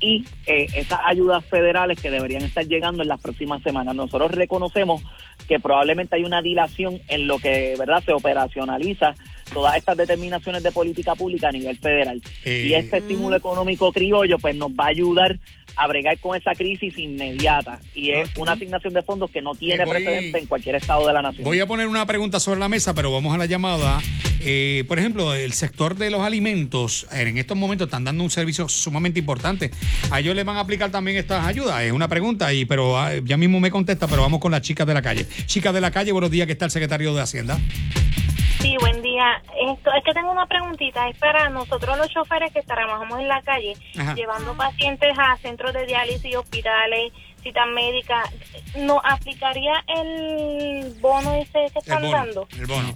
y 0.00 0.24
eh, 0.46 0.66
esas 0.74 1.00
ayudas 1.04 1.44
federales 1.44 2.00
que 2.00 2.10
deberían 2.10 2.42
estar 2.42 2.66
llegando 2.66 3.02
en 3.02 3.08
las 3.08 3.20
próximas 3.20 3.62
semanas. 3.62 3.94
Nosotros 3.94 4.30
reconocemos 4.32 5.02
que 5.46 5.60
probablemente 5.60 6.16
hay 6.16 6.24
una 6.24 6.40
dilación 6.40 7.00
en 7.08 7.26
lo 7.26 7.38
que 7.38 7.74
verdad 7.78 8.02
se 8.02 8.12
operacionaliza 8.12 9.14
todas 9.52 9.76
estas 9.76 9.96
determinaciones 9.96 10.62
de 10.62 10.72
política 10.72 11.14
pública 11.14 11.48
a 11.48 11.52
nivel 11.52 11.76
federal. 11.78 12.20
Eh. 12.44 12.66
Y 12.68 12.74
este 12.74 12.98
estímulo 12.98 13.36
económico 13.36 13.92
criollo 13.92 14.38
pues 14.38 14.54
nos 14.56 14.70
va 14.70 14.84
a 14.86 14.88
ayudar 14.88 15.38
a 15.74 15.86
bregar 15.86 16.18
con 16.18 16.36
esa 16.36 16.52
crisis 16.54 16.98
inmediata 16.98 17.80
y 17.94 18.10
es 18.10 18.28
una 18.36 18.52
asignación 18.52 18.92
de 18.92 19.00
fondos 19.02 19.30
que 19.30 19.40
no 19.40 19.54
tiene 19.54 19.84
voy- 19.86 19.94
precedente 19.94 20.38
en 20.38 20.46
cualquier 20.46 20.74
estado 20.74 21.06
de 21.06 21.14
la 21.14 21.22
nación. 21.22 21.44
Voy 21.44 21.60
a 21.60 21.66
poner 21.66 21.86
una 21.88 22.04
pregunta 22.04 22.40
sobre 22.40 22.60
la 22.60 22.68
mesa, 22.68 22.92
pero 22.92 23.10
vamos 23.10 23.34
a 23.34 23.38
la 23.38 23.46
llamada. 23.46 24.00
Eh, 24.44 24.84
por 24.88 24.98
ejemplo, 24.98 25.32
el 25.34 25.52
sector 25.52 25.96
de 25.96 26.10
los 26.10 26.20
alimentos 26.20 27.06
en 27.12 27.38
estos 27.38 27.56
momentos 27.56 27.86
están 27.86 28.04
dando 28.04 28.22
un 28.24 28.30
servicio 28.30 28.68
sumamente 28.68 29.20
importante. 29.20 29.70
¿A 30.10 30.20
ellos 30.20 30.34
les 30.36 30.44
van 30.44 30.56
a 30.56 30.60
aplicar 30.60 30.90
también 30.90 31.16
estas 31.16 31.46
ayudas? 31.46 31.80
Es 31.82 31.92
una 31.92 32.08
pregunta, 32.08 32.52
y 32.52 32.64
pero 32.66 32.98
ah, 32.98 33.12
ya 33.24 33.36
mismo 33.38 33.58
me 33.60 33.70
contesta, 33.70 34.08
pero 34.08 34.20
vamos 34.22 34.40
con 34.40 34.50
las 34.52 34.60
chicas 34.60 34.86
de 34.86 34.94
la 34.94 35.00
calle. 35.00 35.26
Chicas 35.46 35.72
de 35.72 35.80
la 35.80 35.90
calle, 35.90 36.12
buenos 36.12 36.30
días, 36.30 36.46
que 36.46 36.52
está 36.52 36.64
el 36.66 36.70
secretario 36.70 37.14
de 37.14 37.22
Hacienda. 37.22 37.58
Sí, 38.62 38.76
buen 38.78 39.02
día. 39.02 39.42
Esto 39.72 39.90
es 39.92 40.04
que 40.04 40.12
tengo 40.14 40.30
una 40.30 40.46
preguntita. 40.46 41.08
Es 41.08 41.18
para 41.18 41.48
nosotros 41.50 41.98
los 41.98 42.08
choferes 42.08 42.52
que 42.52 42.62
trabajamos 42.62 43.18
en 43.20 43.28
la 43.28 43.42
calle, 43.42 43.74
Ajá. 43.98 44.14
llevando 44.14 44.54
pacientes 44.56 45.12
a 45.18 45.36
centros 45.38 45.72
de 45.74 45.84
diálisis, 45.86 46.36
hospitales, 46.36 47.12
citas 47.42 47.66
médicas. 47.74 48.28
¿No 48.76 49.00
aplicaría 49.04 49.72
el 49.88 50.94
bono 51.00 51.34
ese 51.34 51.50
que 51.52 51.60
El 51.66 51.78
están 51.78 52.02
bono. 52.02 52.12
dando? 52.16 52.48
El 52.56 52.66
bono. 52.66 52.88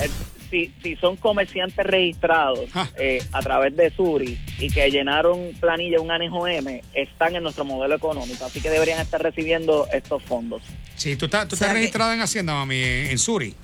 Eh, 0.00 0.10
si, 0.50 0.72
si 0.82 0.94
son 0.96 1.16
comerciantes 1.16 1.84
registrados 1.84 2.68
Ah. 2.74 2.86
eh, 2.98 3.20
a 3.32 3.40
través 3.40 3.74
de 3.74 3.90
Suri 3.90 4.38
y 4.60 4.70
que 4.70 4.88
llenaron 4.90 5.52
planilla 5.58 5.98
un 6.00 6.10
anejo 6.12 6.46
M, 6.46 6.82
están 6.94 7.34
en 7.34 7.42
nuestro 7.42 7.64
modelo 7.64 7.96
económico, 7.96 8.44
así 8.44 8.60
que 8.60 8.70
deberían 8.70 9.00
estar 9.00 9.20
recibiendo 9.20 9.88
estos 9.92 10.22
fondos. 10.22 10.62
Sí, 10.94 11.16
tú 11.16 11.24
estás, 11.24 11.48
tú 11.48 11.54
O 11.54 11.58
sea 11.58 11.66
estás 11.66 11.68
que- 11.74 11.80
registrada 11.80 12.14
en 12.14 12.20
Hacienda, 12.20 12.52
mami, 12.54 12.76
en, 12.80 13.06
en 13.10 13.18
Suri. 13.18 13.54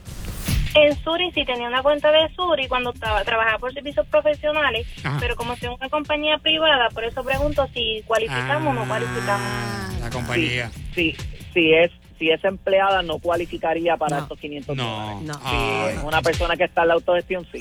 En 0.74 0.96
Suri 1.04 1.30
sí 1.32 1.44
tenía 1.44 1.68
una 1.68 1.82
cuenta 1.82 2.10
de 2.10 2.28
Suri 2.34 2.66
cuando 2.66 2.92
estaba 2.92 3.22
trabajaba 3.24 3.58
por 3.58 3.72
servicios 3.74 4.06
profesionales, 4.06 4.86
Ajá. 5.04 5.18
pero 5.20 5.36
como 5.36 5.54
soy 5.56 5.68
una 5.68 5.88
compañía 5.90 6.38
privada, 6.38 6.88
por 6.90 7.04
eso 7.04 7.22
pregunto 7.22 7.68
si 7.74 8.02
cualificamos 8.06 8.68
o 8.70 8.72
no 8.72 8.82
Ah, 8.82 8.86
cualificamos. 8.88 10.00
La 10.00 10.10
compañía. 10.10 10.70
Si, 10.94 11.14
si 11.52 11.74
es 11.74 11.90
si 12.18 12.30
es 12.30 12.42
empleada 12.44 13.02
no 13.02 13.18
cualificaría 13.18 13.96
para 13.96 14.18
No. 14.18 14.22
estos 14.22 14.38
500 14.38 14.76
No. 14.76 14.84
dólares. 14.84 15.22
No. 15.22 15.34
Si 15.34 15.96
es 15.98 16.04
una 16.04 16.22
persona 16.22 16.56
que 16.56 16.64
está 16.64 16.82
en 16.82 16.88
la 16.88 16.94
autogestión, 16.94 17.44
sí. 17.52 17.60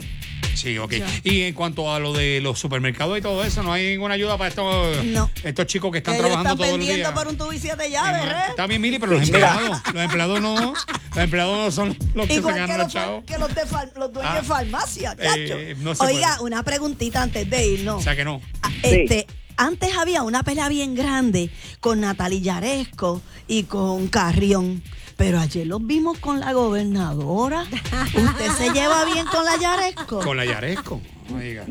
Sí, 0.62 0.78
ok. 0.78 0.94
Y 1.24 1.42
en 1.42 1.54
cuanto 1.56 1.92
a 1.94 2.00
lo 2.00 2.14
de 2.14 2.40
los 2.42 2.60
supermercados 2.60 3.18
y 3.18 3.22
todo 3.22 3.44
eso, 3.44 3.64
no 3.64 3.74
hay 3.74 3.88
ninguna 3.92 4.14
ayuda 4.14 4.38
para 4.38 4.50
estos, 4.50 5.04
No. 5.06 5.30
estos 5.44 5.66
chicos 5.66 5.92
que 5.92 5.98
están 5.98 6.14
ellos 6.16 6.28
trabajando 6.28 6.50
están 6.54 6.58
todos 6.58 6.70
los 6.70 6.78
vendiendo 6.78 7.10
días. 7.10 7.20
por 7.20 7.28
un 7.32 7.38
tubo 7.38 7.54
y 7.54 7.58
siete 7.60 7.90
llaves, 7.90 8.22
¿eh? 8.26 8.36
Está 8.50 8.68
bien, 8.68 8.80
Mili, 8.82 9.00
pero 9.00 9.14
los 9.14 9.24
empleados, 9.24 9.82
los 9.94 10.04
empleados 10.04 10.42
no, 10.42 10.74
los 10.74 11.18
empleados 11.18 11.58
no 11.58 11.72
son 11.72 11.98
los 12.14 12.28
que 12.28 12.34
se 12.34 12.40
Igual 12.40 12.54
que 12.54 12.60
ganan 12.62 12.78
los, 12.78 12.94
chavos. 12.94 13.24
que 13.26 13.38
los, 13.40 13.56
de 13.56 13.66
far- 13.66 13.92
los 13.98 14.14
dueños 14.14 14.32
Ah. 14.36 14.40
de 14.42 14.48
farmacia, 14.48 15.16
Eh, 15.20 15.76
no 15.80 15.96
se 15.96 16.04
Oiga, 16.06 16.36
puede. 16.38 16.44
una 16.48 16.64
preguntita 16.64 17.22
antes 17.24 17.50
de 17.50 17.68
irnos. 17.68 17.96
O 17.96 18.02
sea 18.02 18.16
que 18.16 18.24
no. 18.24 18.40
Ah, 18.62 18.70
Este, 18.84 19.26
antes 19.58 19.96
había 19.98 20.22
una 20.24 20.44
pelea 20.44 20.70
bien 20.70 20.94
grande 20.96 21.50
con 21.80 22.02
Natalie 22.02 22.42
Yaresco 22.42 23.22
y 23.48 23.64
con 23.64 24.08
Carrión. 24.10 24.84
Pero 25.18 25.40
ayer 25.40 25.68
los 25.68 25.86
vimos 25.86 26.20
con 26.20 26.40
la 26.40 26.54
gobernadora. 26.54 27.62
¿Usted 27.62 28.52
se 28.58 28.70
lleva 28.72 29.06
bien 29.06 29.26
con 29.26 29.46
la 29.46 29.58
Yaresco? 29.58 30.20
Con 30.20 30.38
la 30.38 30.46
Yaresco. 30.46 31.02
Oiga. 31.34 31.66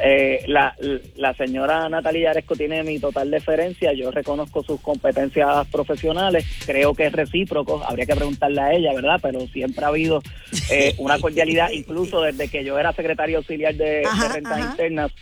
Eh, 0.00 0.44
la, 0.48 0.74
la 1.16 1.34
señora 1.34 1.88
Natalia 1.88 2.30
Yaresco 2.30 2.56
tiene 2.56 2.82
mi 2.82 2.98
total 2.98 3.30
deferencia, 3.30 3.92
yo 3.92 4.10
reconozco 4.10 4.64
sus 4.64 4.80
competencias 4.80 5.68
profesionales, 5.68 6.44
creo 6.66 6.94
que 6.94 7.06
es 7.06 7.12
recíproco, 7.12 7.80
habría 7.84 8.06
que 8.06 8.16
preguntarle 8.16 8.60
a 8.60 8.72
ella, 8.72 8.92
¿verdad? 8.92 9.20
Pero 9.22 9.46
siempre 9.46 9.84
ha 9.84 9.88
habido 9.88 10.20
eh, 10.68 10.94
una 10.98 11.20
cordialidad, 11.20 11.70
incluso 11.70 12.22
desde 12.22 12.48
que 12.48 12.64
yo 12.64 12.76
era 12.76 12.92
secretario 12.92 13.38
auxiliar 13.38 13.74
de, 13.76 14.02
rentas 14.32 14.52
ajá. 14.52 14.70
internas. 14.70 15.12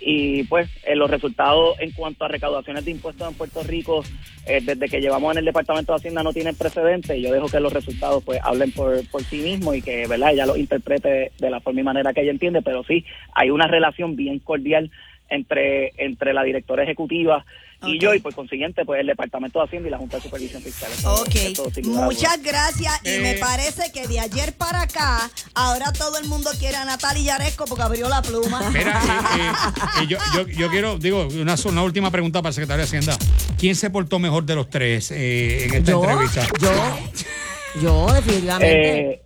Y 0.00 0.44
pues 0.44 0.70
eh, 0.84 0.96
los 0.96 1.10
resultados 1.10 1.78
en 1.80 1.90
cuanto 1.92 2.24
a 2.24 2.28
recaudaciones 2.28 2.84
de 2.84 2.90
impuestos 2.92 3.28
en 3.28 3.34
Puerto 3.34 3.62
Rico, 3.62 4.02
eh, 4.46 4.60
desde 4.62 4.88
que 4.88 5.00
llevamos 5.00 5.32
en 5.32 5.38
el 5.38 5.44
Departamento 5.44 5.92
de 5.92 5.96
Hacienda 5.96 6.22
no 6.22 6.32
tienen 6.32 6.56
precedente. 6.56 7.16
y 7.16 7.22
Yo 7.22 7.32
dejo 7.32 7.48
que 7.48 7.60
los 7.60 7.72
resultados 7.72 8.24
pues 8.24 8.40
hablen 8.42 8.72
por, 8.72 9.06
por 9.10 9.22
sí 9.24 9.38
mismos 9.38 9.76
y 9.76 9.82
que 9.82 10.06
verdad 10.06 10.32
ella 10.32 10.46
los 10.46 10.58
interprete 10.58 11.32
de 11.38 11.50
la 11.50 11.60
forma 11.60 11.80
y 11.80 11.84
manera 11.84 12.12
que 12.12 12.22
ella 12.22 12.30
entiende. 12.30 12.62
Pero 12.62 12.82
sí, 12.84 13.04
hay 13.34 13.50
una 13.50 13.66
relación 13.66 14.16
bien 14.16 14.38
cordial 14.38 14.90
entre, 15.28 15.92
entre 15.96 16.32
la 16.32 16.42
directora 16.42 16.82
ejecutiva 16.82 17.44
y 17.82 17.98
yo, 17.98 18.14
y 18.14 18.20
por 18.20 18.34
consiguiente, 18.34 18.84
pues 18.84 19.00
el 19.00 19.06
Departamento 19.06 19.58
de 19.58 19.64
Hacienda 19.64 19.88
y 19.88 19.90
la 19.90 19.98
Junta 19.98 20.16
de 20.18 20.22
Supervisión 20.22 20.62
Fiscal. 20.62 20.90
Eso- 20.92 21.14
Ok, 21.22 21.34
eso 21.34 21.70
muchas 21.84 22.42
gracias. 22.42 22.92
Y 23.04 23.08
Eh. 23.10 23.20
me 23.20 23.34
parece 23.34 23.90
que 23.92 24.06
de 24.06 24.20
ayer 24.20 24.52
para 24.54 24.82
acá, 24.82 25.30
ahora 25.54 25.92
todo 25.92 26.18
el 26.18 26.26
mundo 26.26 26.50
quiere 26.58 26.76
a 26.76 26.84
Natalie 26.84 27.24
Yaresco 27.24 27.64
porque 27.64 27.82
abrió 27.82 28.08
la 28.08 28.20
pluma. 28.22 28.60
Mira, 28.70 29.00
eh, 29.02 29.40
eh, 29.40 30.02
eh, 30.02 30.06
yo, 30.08 30.18
yo, 30.34 30.46
yo 30.48 30.70
quiero, 30.70 30.98
digo, 30.98 31.26
una, 31.28 31.54
una 31.64 31.82
última 31.82 32.10
pregunta 32.10 32.40
para 32.42 32.50
el 32.50 32.54
secretario 32.54 32.82
de 32.84 32.88
Hacienda. 32.88 33.16
¿Quién 33.58 33.74
se 33.76 33.90
portó 33.90 34.18
mejor 34.18 34.44
de 34.44 34.54
los 34.54 34.68
tres 34.70 35.10
eh, 35.10 35.64
en 35.64 35.74
esta 35.74 35.90
Yo, 35.92 36.02
entrevista? 36.04 36.46
yo, 36.60 37.80
yo 37.82 38.12
definitivamente. 38.12 39.22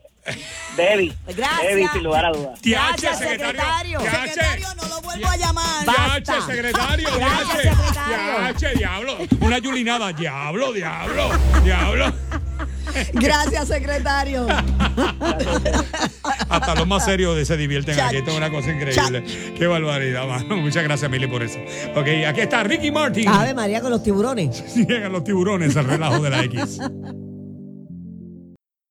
Debbie, 0.77 1.13
Gracias. 1.37 1.63
Debbie, 1.69 1.89
sin 1.93 2.03
lugar 2.03 2.25
a 2.27 2.31
dudas. 2.33 2.59
Gracias, 2.63 3.19
secretario. 3.19 4.01
secretario. 4.01 4.67
No 4.83 4.89
lo 4.89 5.01
vuelvo 5.03 5.29
a 5.29 5.37
llamar. 5.37 5.87
Basta. 5.87 6.19
Yache, 6.19 6.33
secretario, 6.47 7.09
Gracias, 7.17 7.65
yache, 7.65 7.77
secretario. 7.77 8.49
yache, 8.49 8.75
diablo. 8.79 9.17
Una 9.41 9.59
yulinada, 9.59 10.13
diablo, 10.13 10.73
diablo, 10.73 11.31
diablo. 11.63 12.13
Gracias, 13.13 13.69
secretario. 13.69 14.47
Hasta 16.49 16.75
los 16.77 16.87
más 16.87 17.05
serios 17.05 17.47
se 17.47 17.57
divierten 17.57 17.99
aquí. 17.99 18.17
Esto 18.17 18.31
es 18.31 18.37
una 18.37 18.51
cosa 18.51 18.71
increíble. 18.71 19.25
Qué 19.57 19.67
barbaridad, 19.67 20.27
mano. 20.27 20.57
Muchas 20.57 20.85
gracias, 20.85 21.11
Mili, 21.11 21.27
por 21.27 21.43
eso. 21.43 21.59
Ok, 21.97 22.07
aquí 22.27 22.41
está 22.41 22.63
Ricky 22.63 22.91
Martin. 22.91 23.29
Ave 23.29 23.55
María 23.55 23.81
con 23.81 23.91
los 23.91 24.03
tiburones. 24.03 24.75
Llegan 24.77 25.13
los 25.13 25.25
tiburones 25.25 25.77
al 25.77 25.87
relajo 25.87 26.23
de 26.23 26.31
la 26.31 26.43
X. 26.45 26.79